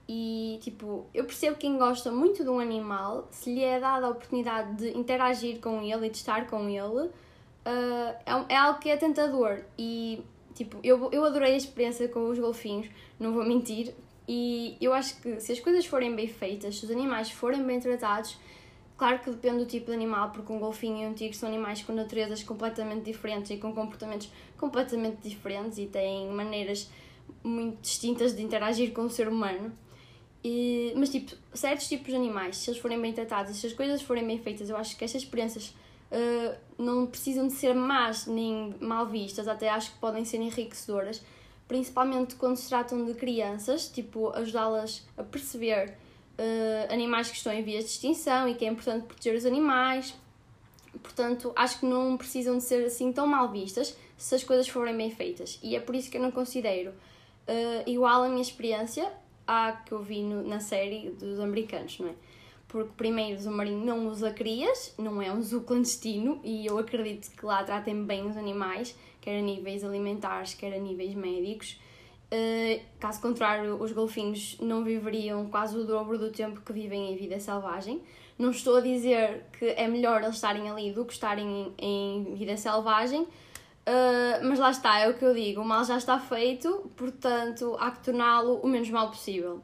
E 0.10 0.58
tipo, 0.62 1.06
eu 1.14 1.26
percebo 1.26 1.58
quem 1.58 1.78
gosta 1.78 2.12
muito 2.12 2.44
de 2.44 2.50
um 2.50 2.60
animal, 2.60 3.28
se 3.30 3.54
lhe 3.54 3.64
é 3.64 3.80
dada 3.80 4.08
a 4.08 4.10
oportunidade 4.10 4.76
de 4.78 4.98
interagir 4.98 5.60
com 5.60 5.82
ele 5.82 6.08
e 6.08 6.10
de 6.10 6.18
estar 6.18 6.48
com 6.48 6.70
ele, 6.70 7.08
uh, 7.08 7.12
é, 8.26 8.46
é 8.48 8.56
algo 8.56 8.80
que 8.80 8.90
é 8.90 8.96
tentador. 8.96 9.60
E 9.78 10.24
tipo, 10.58 10.78
eu, 10.84 11.10
eu 11.12 11.24
adorei 11.24 11.54
a 11.54 11.58
experiência 11.58 12.08
com 12.08 12.30
os 12.30 12.38
golfinhos, 12.38 12.88
não 13.20 13.34
vou 13.34 13.46
mentir, 13.46 13.94
e 14.28 14.76
eu 14.82 14.94
acho 14.94 15.22
que 15.22 15.40
se 15.40 15.52
as 15.52 15.60
coisas 15.60 15.86
forem 15.86 16.16
bem 16.16 16.28
feitas, 16.28 16.78
se 16.78 16.86
os 16.86 16.92
animais 16.92 17.32
forem 17.32 17.64
bem 17.64 17.80
tratados, 17.80 18.38
Claro 18.98 19.20
que 19.20 19.30
depende 19.30 19.60
do 19.60 19.66
tipo 19.68 19.86
de 19.86 19.94
animal, 19.94 20.32
porque 20.32 20.52
um 20.52 20.58
golfinho 20.58 21.04
e 21.04 21.06
um 21.06 21.14
tigre 21.14 21.38
são 21.38 21.48
animais 21.48 21.84
com 21.84 21.94
naturezas 21.94 22.42
completamente 22.42 23.04
diferentes 23.04 23.52
e 23.52 23.58
com 23.58 23.72
comportamentos 23.72 24.28
completamente 24.58 25.18
diferentes 25.22 25.78
e 25.78 25.86
têm 25.86 26.28
maneiras 26.30 26.90
muito 27.44 27.80
distintas 27.80 28.36
de 28.36 28.42
interagir 28.42 28.92
com 28.94 29.04
o 29.04 29.10
ser 29.10 29.28
humano. 29.28 29.72
E, 30.44 30.94
mas, 30.96 31.10
tipo, 31.10 31.36
certos 31.54 31.88
tipos 31.88 32.08
de 32.08 32.16
animais, 32.16 32.58
se 32.58 32.72
eles 32.72 32.82
forem 32.82 33.00
bem 33.00 33.14
tratados 33.14 33.56
se 33.56 33.68
as 33.68 33.74
coisas 33.74 34.02
forem 34.02 34.26
bem 34.26 34.40
feitas, 34.40 34.68
eu 34.68 34.76
acho 34.76 34.98
que 34.98 35.06
estas 35.06 35.22
experiências 35.22 35.76
uh, 36.12 36.58
não 36.78 37.06
precisam 37.08 37.48
de 37.48 37.54
ser 37.54 37.74
más 37.74 38.26
nem 38.28 38.76
mal 38.80 39.06
vistas, 39.06 39.48
até 39.48 39.70
acho 39.70 39.92
que 39.92 40.00
podem 40.00 40.26
ser 40.26 40.38
enriquecedoras, 40.38 41.22
principalmente 41.68 42.36
quando 42.36 42.56
se 42.56 42.70
tratam 42.70 43.06
de 43.06 43.14
crianças, 43.14 43.88
tipo, 43.90 44.30
ajudá-las 44.36 45.06
a 45.18 45.24
perceber 45.24 45.98
uh, 46.38 46.94
animais 46.94 47.30
que 47.30 47.38
estão 47.38 47.52
em 47.52 47.64
vias 47.64 47.86
de 47.86 47.92
extinção 47.92 48.48
e 48.48 48.56
que 48.56 48.66
é 48.66 48.70
importante 48.70 49.06
proteger 49.06 49.36
os 49.36 49.46
animais. 49.46 50.16
Portanto, 51.02 51.52
acho 51.56 51.80
que 51.80 51.86
não 51.86 52.18
precisam 52.18 52.58
de 52.58 52.64
ser 52.64 52.86
assim 52.86 53.12
tão 53.12 53.28
mal 53.28 53.50
vistas 53.50 53.96
se 54.18 54.34
as 54.34 54.44
coisas 54.44 54.68
forem 54.68 54.96
bem 54.96 55.12
feitas. 55.12 55.60
E 55.62 55.76
é 55.76 55.80
por 55.80 55.96
isso 55.96 56.10
que 56.10 56.18
eu 56.18 56.22
não 56.22 56.32
considero 56.32 56.92
uh, 56.92 57.84
igual 57.90 58.24
a 58.24 58.30
minha 58.30 58.42
experiência 58.42 59.12
à 59.46 59.74
que 59.74 59.92
eu 59.92 60.02
vi 60.02 60.24
no, 60.24 60.48
na 60.48 60.60
série 60.60 61.12
dos 61.12 61.40
americanos, 61.40 62.00
não 62.00 62.10
é? 62.10 62.14
Porque, 62.68 62.92
primeiro, 62.98 63.38
o 63.38 63.42
Zumarino 63.42 63.86
não 63.86 64.08
usa 64.08 64.32
crias, 64.32 64.94
não 64.98 65.22
é 65.22 65.32
um 65.32 65.42
zoo 65.42 65.62
clandestino, 65.62 66.40
e 66.44 66.66
eu 66.66 66.78
acredito 66.78 67.32
que 67.32 67.46
lá 67.46 67.64
tratem 67.64 68.04
bem 68.04 68.28
os 68.28 68.36
animais, 68.36 68.96
quer 69.22 69.40
a 69.40 69.42
níveis 69.42 69.84
alimentares, 69.84 70.54
quer 70.54 70.74
a 70.74 70.80
níveis 70.80 71.16
médicos. 71.16 71.80
Uh, 72.30 72.82
caso 73.00 73.22
contrário, 73.22 73.82
os 73.82 73.94
golfinhos 73.94 74.58
não 74.60 74.84
viveriam 74.84 75.48
quase 75.48 75.78
o 75.78 75.86
dobro 75.86 76.18
do 76.18 76.30
tempo 76.30 76.60
que 76.60 76.74
vivem 76.74 77.14
em 77.14 77.16
vida 77.16 77.40
selvagem. 77.40 78.02
Não 78.38 78.52
estou 78.52 78.76
a 78.76 78.82
dizer 78.82 79.46
que 79.58 79.66
é 79.66 79.88
melhor 79.88 80.22
eles 80.22 80.36
estarem 80.36 80.70
ali 80.70 80.92
do 80.92 81.06
que 81.06 81.14
estarem 81.14 81.74
em, 81.78 82.32
em 82.32 82.36
vida 82.36 82.58
selvagem, 82.58 83.22
uh, 83.22 84.44
mas 84.44 84.60
lá 84.60 84.72
está, 84.72 85.00
é 85.00 85.10
o 85.10 85.14
que 85.14 85.24
eu 85.24 85.34
digo: 85.34 85.62
o 85.62 85.66
mal 85.66 85.86
já 85.86 85.98
está 85.98 86.20
feito, 86.20 86.92
portanto 86.98 87.78
há 87.80 87.92
que 87.92 88.04
torná-lo 88.04 88.60
o 88.62 88.68
menos 88.68 88.90
mal 88.90 89.10
possível. 89.10 89.64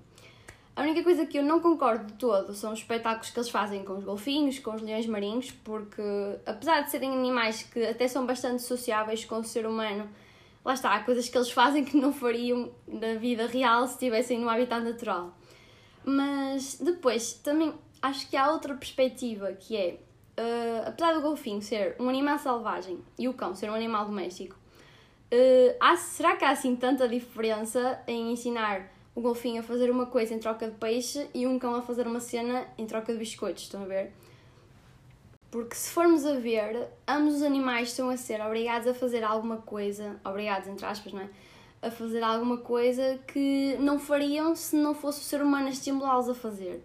A 0.75 0.81
única 0.81 1.03
coisa 1.03 1.25
que 1.25 1.37
eu 1.37 1.43
não 1.43 1.59
concordo 1.59 2.05
de 2.05 2.13
todo 2.13 2.53
são 2.53 2.73
os 2.73 2.79
espetáculos 2.79 3.29
que 3.29 3.39
eles 3.39 3.49
fazem 3.49 3.83
com 3.83 3.93
os 3.93 4.03
golfinhos, 4.03 4.57
com 4.57 4.73
os 4.73 4.81
leões 4.81 5.05
marinhos, 5.05 5.51
porque 5.51 6.01
apesar 6.45 6.81
de 6.81 6.89
serem 6.89 7.13
animais 7.13 7.61
que 7.61 7.85
até 7.85 8.07
são 8.07 8.25
bastante 8.25 8.63
sociáveis 8.63 9.23
com 9.23 9.39
o 9.39 9.43
ser 9.43 9.67
humano 9.67 10.09
lá 10.63 10.73
está, 10.73 10.93
há 10.95 11.03
coisas 11.03 11.27
que 11.27 11.37
eles 11.37 11.51
fazem 11.51 11.83
que 11.83 11.97
não 11.97 12.13
fariam 12.13 12.71
na 12.87 13.15
vida 13.15 13.47
real 13.47 13.85
se 13.85 13.93
estivessem 13.93 14.39
no 14.39 14.49
habitat 14.49 14.83
natural. 14.83 15.37
Mas 16.03 16.79
depois 16.79 17.33
também 17.33 17.73
acho 18.01 18.29
que 18.29 18.35
há 18.35 18.51
outra 18.51 18.73
perspectiva 18.75 19.53
que 19.53 19.75
é, 19.75 19.99
uh, 20.39 20.87
apesar 20.87 21.13
do 21.13 21.21
golfinho 21.21 21.61
ser 21.61 21.95
um 21.99 22.09
animal 22.09 22.37
selvagem 22.39 22.99
e 23.17 23.27
o 23.27 23.33
cão 23.33 23.55
ser 23.55 23.69
um 23.69 23.73
animal 23.73 24.05
doméstico, 24.05 24.55
uh, 24.55 25.75
há, 25.79 25.95
será 25.97 26.35
que 26.35 26.45
há 26.45 26.51
assim 26.51 26.75
tanta 26.75 27.07
diferença 27.07 28.01
em 28.07 28.31
ensinar 28.31 28.92
o 29.15 29.21
golfinho 29.21 29.59
a 29.59 29.63
fazer 29.63 29.89
uma 29.91 30.05
coisa 30.05 30.33
em 30.33 30.39
troca 30.39 30.67
de 30.67 30.75
peixe 30.75 31.27
e 31.33 31.45
um 31.45 31.59
cão 31.59 31.75
a 31.75 31.81
fazer 31.81 32.07
uma 32.07 32.19
cena 32.19 32.65
em 32.77 32.85
troca 32.85 33.13
de 33.13 33.19
biscoitos? 33.19 33.63
Estão 33.63 33.83
a 33.83 33.85
ver? 33.85 34.11
Porque 35.51 35.75
se 35.75 35.91
formos 35.91 36.25
a 36.25 36.33
ver, 36.33 36.87
ambos 37.07 37.35
os 37.35 37.41
animais 37.43 37.89
estão 37.89 38.09
a 38.09 38.17
ser 38.17 38.41
obrigados 38.41 38.87
a 38.87 38.93
fazer 38.93 39.23
alguma 39.23 39.57
coisa, 39.57 40.19
obrigados 40.25 40.67
entre 40.67 40.85
aspas, 40.85 41.13
não 41.13 41.21
é? 41.21 41.29
A 41.79 41.91
fazer 41.91 42.23
alguma 42.23 42.57
coisa 42.57 43.19
que 43.27 43.77
não 43.79 43.99
fariam 43.99 44.55
se 44.55 44.75
não 44.75 44.95
fosse 44.95 45.19
o 45.19 45.23
ser 45.23 45.43
humano 45.43 45.67
a 45.67 45.69
estimulá-los 45.69 46.27
a 46.27 46.33
fazer. 46.33 46.83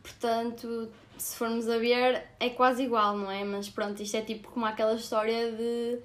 Portanto, 0.00 0.88
se 1.18 1.34
formos 1.34 1.68
a 1.68 1.78
ver, 1.78 2.22
é 2.38 2.50
quase 2.50 2.84
igual, 2.84 3.16
não 3.16 3.30
é? 3.30 3.42
Mas 3.42 3.68
pronto, 3.68 4.00
isto 4.00 4.16
é 4.16 4.22
tipo 4.22 4.48
como 4.52 4.64
aquela 4.64 4.94
história 4.94 5.50
de 5.50 5.98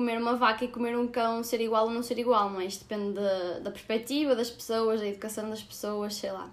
comer 0.00 0.16
uma 0.16 0.34
vaca 0.34 0.64
e 0.64 0.68
comer 0.68 0.96
um 0.96 1.06
cão 1.06 1.44
ser 1.44 1.60
igual 1.60 1.84
ou 1.84 1.90
não 1.90 2.02
ser 2.02 2.18
igual, 2.18 2.48
não 2.48 2.58
é? 2.58 2.66
Depende 2.66 3.12
da, 3.12 3.58
da 3.58 3.70
perspectiva 3.70 4.34
das 4.34 4.48
pessoas, 4.48 4.98
da 4.98 5.06
educação 5.06 5.50
das 5.50 5.62
pessoas, 5.62 6.14
sei 6.14 6.32
lá. 6.32 6.50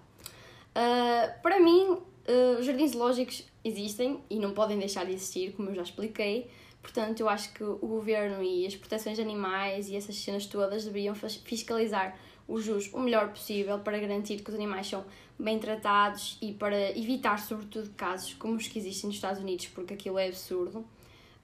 Uh, 0.75 1.41
para 1.41 1.57
mim, 1.57 1.91
uh, 1.91 2.61
jardins 2.61 2.91
zoológicos 2.91 3.45
existem 3.63 4.19
e 4.29 4.37
não 4.37 4.51
podem 4.51 4.77
deixar 4.77 5.05
de 5.05 5.13
existir, 5.13 5.53
como 5.53 5.69
eu 5.69 5.75
já 5.75 5.83
expliquei. 5.83 6.51
Portanto, 6.81 7.21
eu 7.21 7.29
acho 7.29 7.53
que 7.53 7.63
o 7.63 7.77
governo 7.77 8.43
e 8.43 8.67
as 8.67 8.75
proteções 8.75 9.15
de 9.15 9.21
animais 9.21 9.89
e 9.89 9.95
essas 9.95 10.17
cenas 10.17 10.45
todas 10.45 10.83
deveriam 10.83 11.15
fiscalizar 11.15 12.19
os 12.49 12.65
jus 12.65 12.91
o 12.93 12.99
melhor 12.99 13.29
possível 13.29 13.79
para 13.79 13.97
garantir 13.97 14.41
que 14.41 14.49
os 14.49 14.55
animais 14.55 14.87
são 14.87 15.05
bem 15.39 15.57
tratados 15.57 16.37
e 16.41 16.51
para 16.51 16.91
evitar, 16.97 17.39
sobretudo, 17.39 17.89
casos 17.95 18.33
como 18.33 18.55
os 18.55 18.67
que 18.67 18.77
existem 18.77 19.07
nos 19.07 19.15
Estados 19.15 19.41
Unidos, 19.41 19.67
porque 19.67 19.93
aquilo 19.93 20.19
é 20.19 20.27
absurdo. 20.27 20.85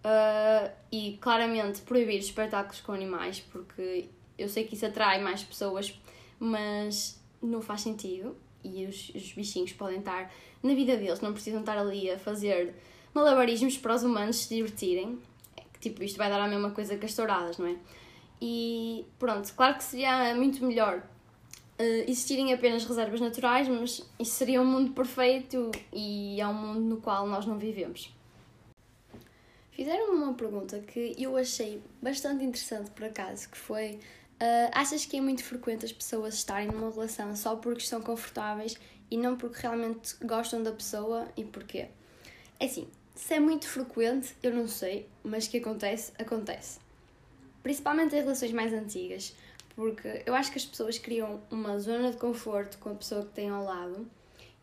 Uh, 0.03 0.69
e 0.91 1.17
claramente 1.21 1.81
proibir 1.81 2.19
espetáculos 2.19 2.81
com 2.81 2.91
animais, 2.91 3.39
porque 3.39 4.09
eu 4.37 4.49
sei 4.49 4.65
que 4.65 4.75
isso 4.75 4.85
atrai 4.85 5.21
mais 5.21 5.43
pessoas, 5.43 5.97
mas 6.37 7.21
não 7.41 7.61
faz 7.61 7.81
sentido 7.81 8.35
e 8.63 8.85
os, 8.85 9.09
os 9.15 9.31
bichinhos 9.33 9.71
podem 9.73 9.99
estar 9.99 10.31
na 10.61 10.73
vida 10.73 10.97
deles, 10.97 11.21
não 11.21 11.33
precisam 11.33 11.59
estar 11.59 11.77
ali 11.77 12.09
a 12.09 12.17
fazer 12.17 12.73
malabarismos 13.13 13.77
para 13.77 13.95
os 13.95 14.03
humanos 14.03 14.37
se 14.37 14.55
divertirem. 14.55 15.19
Tipo, 15.79 16.03
isto 16.03 16.17
vai 16.17 16.29
dar 16.29 16.39
a 16.39 16.47
mesma 16.47 16.71
coisa 16.71 16.97
que 16.97 17.05
as 17.05 17.13
touradas, 17.13 17.57
não 17.57 17.67
é? 17.67 17.75
E 18.41 19.05
pronto, 19.19 19.53
claro 19.53 19.75
que 19.75 19.83
seria 19.83 20.33
muito 20.35 20.65
melhor 20.65 20.97
uh, 21.79 22.09
existirem 22.09 22.53
apenas 22.53 22.85
reservas 22.85 23.19
naturais, 23.19 23.67
mas 23.67 24.09
isso 24.19 24.31
seria 24.31 24.61
um 24.61 24.65
mundo 24.65 24.91
perfeito 24.91 25.71
e 25.91 26.39
é 26.39 26.47
um 26.47 26.53
mundo 26.53 26.81
no 26.81 26.97
qual 26.97 27.27
nós 27.27 27.45
não 27.45 27.57
vivemos. 27.57 28.13
Fizeram-me 29.75 30.23
uma 30.23 30.33
pergunta 30.33 30.79
que 30.79 31.15
eu 31.17 31.35
achei 31.35 31.81
bastante 32.01 32.43
interessante 32.43 32.91
por 32.91 33.05
acaso, 33.05 33.49
que 33.49 33.57
foi 33.57 33.99
Uh, 34.43 34.67
achas 34.73 35.05
que 35.05 35.15
é 35.15 35.21
muito 35.21 35.41
frequente 35.41 35.85
as 35.85 35.93
pessoas 35.93 36.33
estarem 36.33 36.67
numa 36.67 36.89
relação 36.91 37.33
só 37.33 37.55
porque 37.55 37.81
estão 37.81 38.01
confortáveis 38.01 38.75
e 39.09 39.15
não 39.15 39.37
porque 39.37 39.61
realmente 39.61 40.15
gostam 40.21 40.61
da 40.61 40.71
pessoa 40.73 41.27
e 41.37 41.45
porquê? 41.45 41.87
É 42.59 42.65
assim, 42.65 42.89
se 43.15 43.35
é 43.35 43.39
muito 43.39 43.67
frequente, 43.67 44.35
eu 44.43 44.53
não 44.53 44.67
sei, 44.67 45.07
mas 45.23 45.47
que 45.47 45.59
acontece, 45.59 46.11
acontece. 46.19 46.79
Principalmente 47.61 48.15
em 48.15 48.19
relações 48.19 48.51
mais 48.51 48.73
antigas, 48.73 49.33
porque 49.75 50.23
eu 50.25 50.35
acho 50.35 50.51
que 50.51 50.57
as 50.57 50.65
pessoas 50.65 50.97
criam 50.97 51.39
uma 51.49 51.79
zona 51.79 52.11
de 52.11 52.17
conforto 52.17 52.77
com 52.79 52.89
a 52.89 52.95
pessoa 52.95 53.23
que 53.23 53.31
têm 53.31 53.49
ao 53.49 53.63
lado 53.63 54.05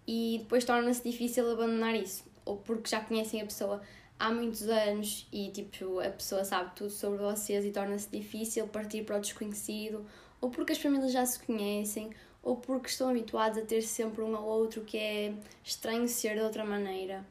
e 0.07 0.41
depois 0.43 0.63
torna-se 0.63 1.03
difícil 1.09 1.51
abandonar 1.51 1.95
isso, 1.95 2.25
ou 2.45 2.59
porque 2.59 2.91
já 2.91 3.01
conhecem 3.01 3.41
a 3.41 3.47
pessoa 3.47 3.81
há 4.21 4.31
muitos 4.31 4.69
anos 4.69 5.27
e 5.33 5.51
tipo 5.51 5.99
a 5.99 6.11
pessoa 6.11 6.45
sabe 6.45 6.77
tudo 6.77 6.91
sobre 6.91 7.19
vocês 7.19 7.65
e 7.65 7.71
torna-se 7.71 8.09
difícil 8.11 8.69
partir 8.69 9.03
para 9.03 9.17
o 9.17 9.21
desconhecido, 9.21 10.05
ou 10.41 10.51
porque 10.51 10.73
as 10.73 10.79
famílias 10.79 11.11
já 11.11 11.25
se 11.25 11.41
conhecem, 11.41 12.11
ou 12.43 12.57
porque 12.57 12.89
estão 12.89 13.09
habituados 13.09 13.59
a 13.59 13.63
ter 13.63 13.81
sempre 13.83 14.23
um 14.23 14.37
ao 14.37 14.45
outro 14.45 14.83
que 14.83 14.99
é 14.99 15.35
estranho 15.65 16.07
ser 16.07 16.35
de 16.35 16.43
outra 16.43 16.65
maneira. 16.65 17.27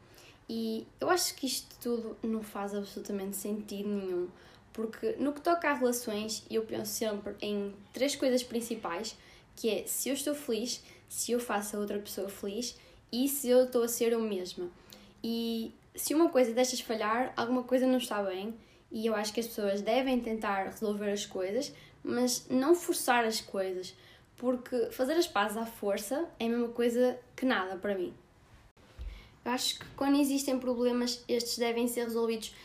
E 0.50 0.88
eu 1.00 1.12
acho 1.12 1.36
que 1.36 1.46
isto 1.46 1.76
tudo 1.80 2.18
não 2.24 2.42
faz 2.42 2.74
absolutamente 2.74 3.38
sentido 3.38 3.88
nenhum, 3.88 4.28
porque 4.74 5.12
no 5.20 5.32
que 5.32 5.42
toca 5.42 5.70
a 5.70 5.74
relações, 5.76 6.44
eu 6.50 6.64
penso 6.64 6.92
sempre 6.92 7.36
em 7.40 7.72
três 7.94 8.16
coisas 8.16 8.42
principais, 8.42 9.16
que 9.56 9.70
é 9.70 9.84
se 9.86 10.10
eu 10.10 10.16
estou 10.16 10.34
feliz, 10.34 10.84
se 11.08 11.32
eu 11.34 11.40
faço 11.40 11.76
a 11.76 11.80
outra 11.80 12.00
pessoa 12.00 12.30
feliz 12.30 12.76
e 13.12 13.28
se 13.30 13.48
eu 13.48 13.66
estou 13.66 13.84
a 13.84 13.88
ser 13.88 14.12
eu 14.12 14.22
mesma. 14.22 14.70
E 15.24 15.72
se 16.00 16.14
uma 16.14 16.30
coisa 16.30 16.54
deixas 16.54 16.80
falhar, 16.80 17.34
alguma 17.36 17.64
coisa 17.64 17.86
não 17.86 17.98
está 17.98 18.24
bem 18.24 18.56
e 18.90 19.06
eu 19.06 19.14
acho 19.14 19.34
que 19.34 19.42
as 19.42 19.48
pessoas 19.48 19.82
devem 19.82 20.20
tentar 20.22 20.68
resolver 20.68 21.12
as 21.12 21.26
coisas, 21.26 21.74
mas 22.02 22.48
não 22.50 22.74
forçar 22.74 23.26
as 23.26 23.42
coisas, 23.42 23.94
porque 24.38 24.90
fazer 24.92 25.14
as 25.14 25.28
pazes 25.28 25.58
à 25.58 25.66
força 25.66 26.26
é 26.40 26.46
a 26.46 26.50
mesma 26.50 26.70
coisa 26.70 27.20
que 27.36 27.46
nada 27.46 27.76
para 27.76 27.96
mim. 27.96 28.14
Eu 29.44 29.52
acho 29.52 29.78
que 29.78 29.86
quando 29.98 30.18
existem 30.18 30.58
problemas, 30.58 31.22
estes 31.28 31.58
devem 31.58 31.86
ser 31.88 32.06
resolvidos 32.06 32.56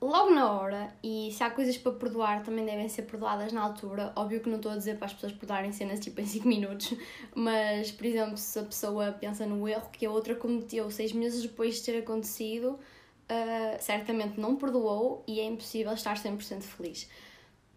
logo 0.00 0.30
na 0.30 0.52
hora 0.52 0.94
e 1.02 1.30
se 1.32 1.42
há 1.42 1.50
coisas 1.50 1.76
para 1.76 1.92
perdoar 1.92 2.42
também 2.44 2.64
devem 2.64 2.88
ser 2.88 3.02
perdoadas 3.02 3.52
na 3.52 3.62
altura. 3.62 4.12
Óbvio 4.14 4.40
que 4.40 4.48
não 4.48 4.56
estou 4.56 4.72
a 4.72 4.76
dizer 4.76 4.96
para 4.96 5.06
as 5.06 5.12
pessoas 5.12 5.32
perdoarem 5.32 5.72
cenas 5.72 6.00
tipo 6.00 6.20
em 6.20 6.26
5 6.26 6.46
minutos, 6.48 6.94
mas 7.34 7.90
por 7.90 8.06
exemplo, 8.06 8.36
se 8.36 8.58
a 8.58 8.62
pessoa 8.62 9.12
pensa 9.12 9.46
no 9.46 9.68
erro 9.68 9.88
que 9.90 10.06
a 10.06 10.10
outra 10.10 10.34
cometeu 10.34 10.90
seis 10.90 11.12
meses 11.12 11.42
depois 11.42 11.76
de 11.76 11.82
ter 11.82 11.98
acontecido, 11.98 12.70
uh, 12.70 13.76
certamente 13.80 14.40
não 14.40 14.56
perdoou 14.56 15.24
e 15.26 15.40
é 15.40 15.44
impossível 15.44 15.92
estar 15.92 16.16
100% 16.16 16.62
feliz. 16.62 17.08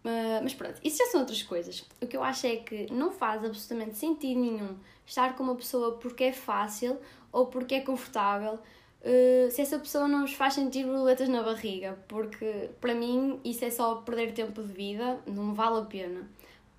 Uh, 0.04 0.42
mas 0.42 0.52
pronto, 0.52 0.80
isso 0.82 0.98
já 0.98 1.06
são 1.06 1.20
outras 1.20 1.42
coisas. 1.42 1.84
O 2.00 2.06
que 2.06 2.16
eu 2.16 2.24
acho 2.24 2.46
é 2.46 2.56
que 2.56 2.92
não 2.92 3.12
faz 3.12 3.44
absolutamente 3.44 3.96
sentido 3.96 4.40
nenhum 4.40 4.76
estar 5.06 5.36
com 5.36 5.44
uma 5.44 5.54
pessoa 5.54 5.98
porque 5.98 6.24
é 6.24 6.32
fácil 6.32 6.98
ou 7.30 7.46
porque 7.46 7.76
é 7.76 7.80
confortável 7.80 8.58
uh, 9.02 9.50
se 9.50 9.60
essa 9.60 9.78
pessoa 9.78 10.08
não 10.08 10.22
vos 10.22 10.32
faz 10.34 10.54
sentir 10.54 10.84
borboletas 10.84 11.28
na 11.28 11.42
barriga, 11.42 11.98
porque 12.08 12.70
para 12.80 12.94
mim 12.94 13.40
isso 13.44 13.64
é 13.64 13.70
só 13.70 13.96
perder 13.96 14.32
tempo 14.32 14.62
de 14.62 14.72
vida, 14.72 15.20
não 15.26 15.54
vale 15.54 15.80
a 15.80 15.84
pena. 15.84 16.28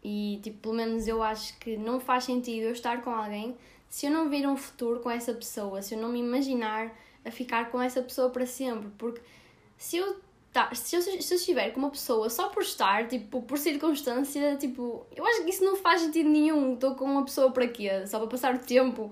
E 0.03 0.39
tipo, 0.43 0.59
pelo 0.59 0.75
menos 0.75 1.07
eu 1.07 1.23
acho 1.23 1.57
que 1.59 1.77
não 1.77 1.99
faz 1.99 2.25
sentido 2.25 2.65
eu 2.65 2.71
estar 2.71 3.01
com 3.01 3.09
alguém 3.09 3.55
se 3.89 4.07
eu 4.07 4.11
não 4.11 4.27
vir 4.27 4.47
um 4.47 4.57
futuro 4.57 4.99
com 5.01 5.11
essa 5.11 5.33
pessoa, 5.33 5.81
se 5.81 5.93
eu 5.93 6.01
não 6.01 6.09
me 6.09 6.19
imaginar 6.19 6.91
a 7.23 7.29
ficar 7.29 7.69
com 7.69 7.79
essa 7.79 8.01
pessoa 8.01 8.29
para 8.29 8.45
sempre, 8.45 8.89
porque 8.97 9.21
se 9.77 9.97
eu 9.97 10.17
Tá, 10.53 10.69
se 10.75 10.95
eu, 10.95 11.01
se 11.01 11.33
eu 11.33 11.37
estiver 11.37 11.71
com 11.71 11.79
uma 11.79 11.89
pessoa 11.89 12.29
só 12.29 12.47
por 12.49 12.61
estar, 12.61 13.07
tipo, 13.07 13.41
por 13.41 13.57
circunstância, 13.57 14.55
tipo, 14.55 15.03
eu 15.15 15.25
acho 15.25 15.43
que 15.43 15.49
isso 15.49 15.65
não 15.65 15.75
faz 15.75 16.01
sentido 16.01 16.29
nenhum. 16.29 16.75
Estou 16.75 16.93
com 16.93 17.05
uma 17.05 17.25
pessoa 17.25 17.49
para 17.51 17.67
quê? 17.67 18.05
Só 18.05 18.19
para 18.19 18.27
passar 18.27 18.53
o 18.53 18.59
tempo. 18.59 19.11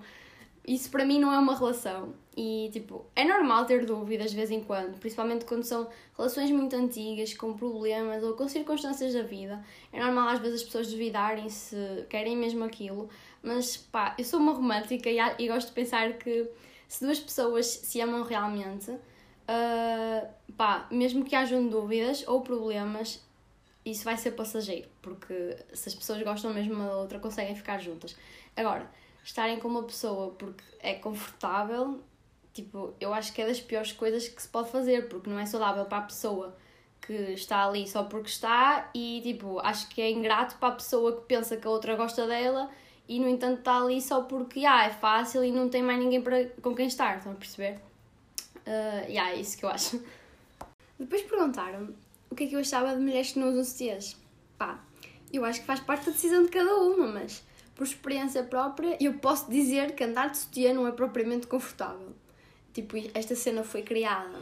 Isso 0.68 0.92
para 0.92 1.04
mim 1.04 1.20
não 1.20 1.34
é 1.34 1.40
uma 1.40 1.56
relação. 1.56 2.14
E, 2.38 2.70
tipo, 2.72 3.06
é 3.16 3.26
normal 3.26 3.66
ter 3.66 3.86
dúvidas 3.86 4.32
de 4.32 4.38
vez 4.38 4.52
em 4.52 4.64
quando, 4.64 4.98
principalmente 5.00 5.44
quando 5.44 5.64
são 5.64 5.90
relações 6.16 6.52
muito 6.52 6.76
antigas, 6.76 7.34
com 7.34 7.54
problemas 7.54 8.24
ou 8.24 8.34
com 8.34 8.48
circunstâncias 8.48 9.14
da 9.14 9.24
vida. 9.24 9.64
É 9.92 10.00
normal 10.00 10.30
às 10.30 10.40
vezes 10.40 10.62
as 10.62 10.64
pessoas 10.64 10.92
duvidarem 10.92 11.50
se 11.50 12.06
querem 12.10 12.38
mesmo 12.38 12.64
aquilo, 12.64 13.10
mas 13.42 13.76
pá, 13.76 14.16
eu 14.18 14.24
sou 14.24 14.40
uma 14.40 14.54
romântica 14.54 15.10
e, 15.10 15.18
e 15.40 15.48
gosto 15.48 15.68
de 15.70 15.74
pensar 15.74 16.14
que 16.14 16.48
se 16.88 17.04
duas 17.04 17.20
pessoas 17.20 17.66
se 17.66 18.00
amam 18.00 18.24
realmente, 18.24 18.92
uh, 18.92 20.28
pá, 20.56 20.88
mesmo 20.92 21.26
que 21.26 21.36
hajam 21.36 21.68
dúvidas 21.68 22.24
ou 22.28 22.42
problemas, 22.42 23.22
isso 23.86 24.04
vai 24.04 24.16
ser 24.16 24.32
passageiro, 24.32 24.88
porque 25.02 25.58
se 25.74 25.90
as 25.90 25.96
pessoas 25.96 26.22
gostam 26.22 26.54
mesmo 26.54 26.76
uma 26.76 26.86
da 26.86 26.98
outra, 26.98 27.20
conseguem 27.20 27.56
ficar 27.56 27.80
juntas. 27.80 28.16
Agora, 28.56 28.90
estarem 29.24 29.60
com 29.60 29.68
uma 29.68 29.84
pessoa 29.84 30.32
porque 30.32 30.64
é 30.80 30.96
confortável 30.96 32.02
tipo, 32.54 32.94
eu 33.00 33.14
acho 33.14 33.34
que 33.34 33.42
é 33.42 33.48
das 33.48 33.60
piores 33.60 33.92
coisas 33.92 34.28
que 34.28 34.42
se 34.42 34.48
pode 34.48 34.70
fazer, 34.70 35.08
porque 35.08 35.30
não 35.30 35.40
é 35.40 35.46
saudável 35.46 35.86
para 35.86 36.00
a 36.00 36.02
pessoa 36.02 36.56
que 37.02 37.14
está 37.14 37.66
ali 37.66 37.88
só 37.88 38.04
porque 38.04 38.30
está 38.30 38.90
e, 38.94 39.22
tipo, 39.24 39.60
acho 39.60 39.90
que 39.90 40.02
é 40.02 40.12
ingrato 40.12 40.56
para 40.58 40.70
a 40.70 40.76
pessoa 40.76 41.16
que 41.16 41.22
pensa 41.28 41.58
que 41.58 41.66
a 41.66 41.70
outra 41.70 41.96
gosta 41.96 42.28
dela 42.28 42.70
e, 43.08 43.20
no 43.20 43.28
entanto, 43.28 43.60
está 43.60 43.82
ali 43.82 44.02
só 44.02 44.22
porque, 44.24 44.66
ah, 44.66 44.86
é 44.86 44.90
fácil 44.90 45.44
e 45.44 45.52
não 45.52 45.70
tem 45.70 45.82
mais 45.82 46.00
ninguém 46.00 46.22
para, 46.22 46.46
com 46.62 46.76
quem 46.76 46.88
estar, 46.88 47.18
estão 47.18 47.32
a 47.32 47.36
perceber? 47.36 47.80
Uh, 48.58 49.10
yeah, 49.10 49.32
é 49.32 49.40
isso 49.40 49.58
que 49.58 49.66
eu 49.66 49.70
acho. 49.70 50.02
Depois 51.00 51.24
perguntaram 51.24 51.94
o 52.30 52.36
que 52.36 52.44
é 52.44 52.48
que 52.48 52.56
eu 52.56 52.60
achava 52.60 52.94
de 52.96 53.02
mulheres 53.02 53.32
que 53.32 53.40
não 53.40 53.50
usam 53.50 53.64
sutiãs. 53.64 54.16
Pá, 54.58 54.80
eu 55.34 55.44
acho 55.44 55.62
que 55.62 55.66
faz 55.66 55.80
parte 55.80 56.06
da 56.06 56.12
decisão 56.12 56.44
de 56.44 56.50
cada 56.50 56.76
uma, 56.76 57.08
mas 57.08 57.44
por 57.82 57.88
experiência 57.88 58.44
própria 58.44 58.96
eu 59.02 59.16
posso 59.16 59.50
dizer 59.50 59.96
que 59.96 60.04
andar 60.04 60.30
de 60.30 60.38
sutiã 60.38 60.72
não 60.72 60.88
é 60.88 60.92
propriamente 60.92 61.48
confortável 61.48 62.14
tipo, 62.72 62.96
esta 63.16 63.36
cena 63.36 63.64
foi 63.64 63.82
criada 63.82 64.40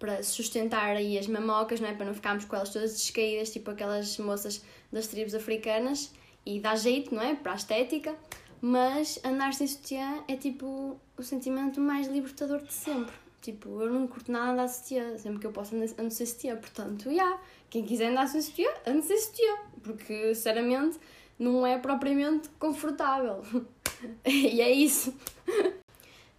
para 0.00 0.20
sustentar 0.24 0.96
aí 0.96 1.16
as 1.16 1.28
mamocas, 1.28 1.78
não 1.78 1.88
é? 1.88 1.94
Para 1.94 2.06
não 2.06 2.14
ficarmos 2.14 2.44
com 2.44 2.56
elas 2.56 2.70
todas 2.70 2.90
descaídas, 2.90 3.50
tipo 3.50 3.70
aquelas 3.70 4.18
moças 4.18 4.64
das 4.90 5.06
tribos 5.06 5.32
africanas, 5.32 6.12
e 6.44 6.58
dá 6.58 6.74
jeito, 6.74 7.14
não 7.14 7.22
é? 7.22 7.36
Para 7.36 7.52
a 7.52 7.54
estética. 7.54 8.16
Mas 8.60 9.20
andar 9.24 9.54
sem 9.54 9.68
sutiã 9.68 10.24
é 10.26 10.34
tipo 10.34 10.98
o 11.16 11.22
sentimento 11.22 11.80
mais 11.80 12.08
libertador 12.08 12.62
de 12.62 12.72
sempre. 12.72 13.14
Tipo, 13.40 13.80
eu 13.80 13.92
não 13.92 14.08
curto 14.08 14.32
nada 14.32 14.52
andar 14.52 14.66
sem 14.66 14.82
sutiã, 14.82 15.18
sempre 15.18 15.38
que 15.38 15.46
eu 15.46 15.52
posso 15.52 15.76
andar 15.76 16.10
sem 16.10 16.26
sutiã. 16.26 16.56
Portanto, 16.56 17.04
já, 17.04 17.10
yeah, 17.12 17.40
quem 17.70 17.84
quiser 17.84 18.10
andar 18.10 18.26
sem 18.26 18.42
sutiã, 18.42 18.70
ande 18.84 19.06
sem 19.06 19.18
sutiã. 19.20 19.56
Porque, 19.84 20.34
sinceramente, 20.34 20.98
não 21.38 21.66
é 21.66 21.78
propriamente 21.78 22.48
confortável. 22.58 23.42
e 24.24 24.60
é 24.60 24.70
isso. 24.70 25.14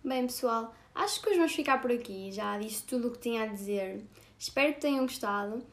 Bem, 0.03 0.25
pessoal, 0.25 0.73
acho 0.93 1.21
que 1.21 1.29
hoje 1.29 1.37
vamos 1.37 1.53
ficar 1.53 1.81
por 1.81 1.91
aqui. 1.91 2.31
Já 2.31 2.57
disse 2.57 2.83
tudo 2.83 3.07
o 3.07 3.11
que 3.11 3.19
tinha 3.19 3.43
a 3.43 3.47
dizer. 3.47 4.03
Espero 4.37 4.73
que 4.73 4.81
tenham 4.81 5.05
gostado. 5.05 5.63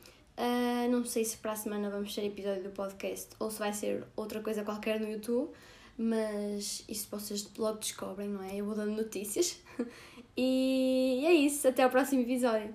Uh, 0.41 0.91
não 0.91 1.05
sei 1.05 1.25
se 1.25 1.37
para 1.37 1.53
a 1.53 1.57
semana 1.57 1.91
vamos 1.91 2.15
ter 2.15 2.25
episódio 2.25 2.63
do 2.63 2.71
podcast 2.71 3.29
ou 3.39 3.51
se 3.51 3.59
vai 3.59 3.75
ser 3.75 4.05
outra 4.17 4.41
coisa 4.41 4.65
qualquer 4.65 4.99
no 4.99 5.11
YouTube, 5.11 5.51
mas 5.99 6.83
isso 6.89 7.09
vocês 7.11 7.47
logo 7.59 7.79
descobrem, 7.79 8.29
não 8.29 8.43
é? 8.43 8.57
Eu 8.57 8.65
vou 8.65 8.75
dando 8.75 8.93
notícias. 8.93 9.61
e 10.37 11.23
é 11.27 11.33
isso, 11.33 11.69
até 11.69 11.83
ao 11.83 11.91
próximo 11.91 12.23
episódio. 12.23 12.75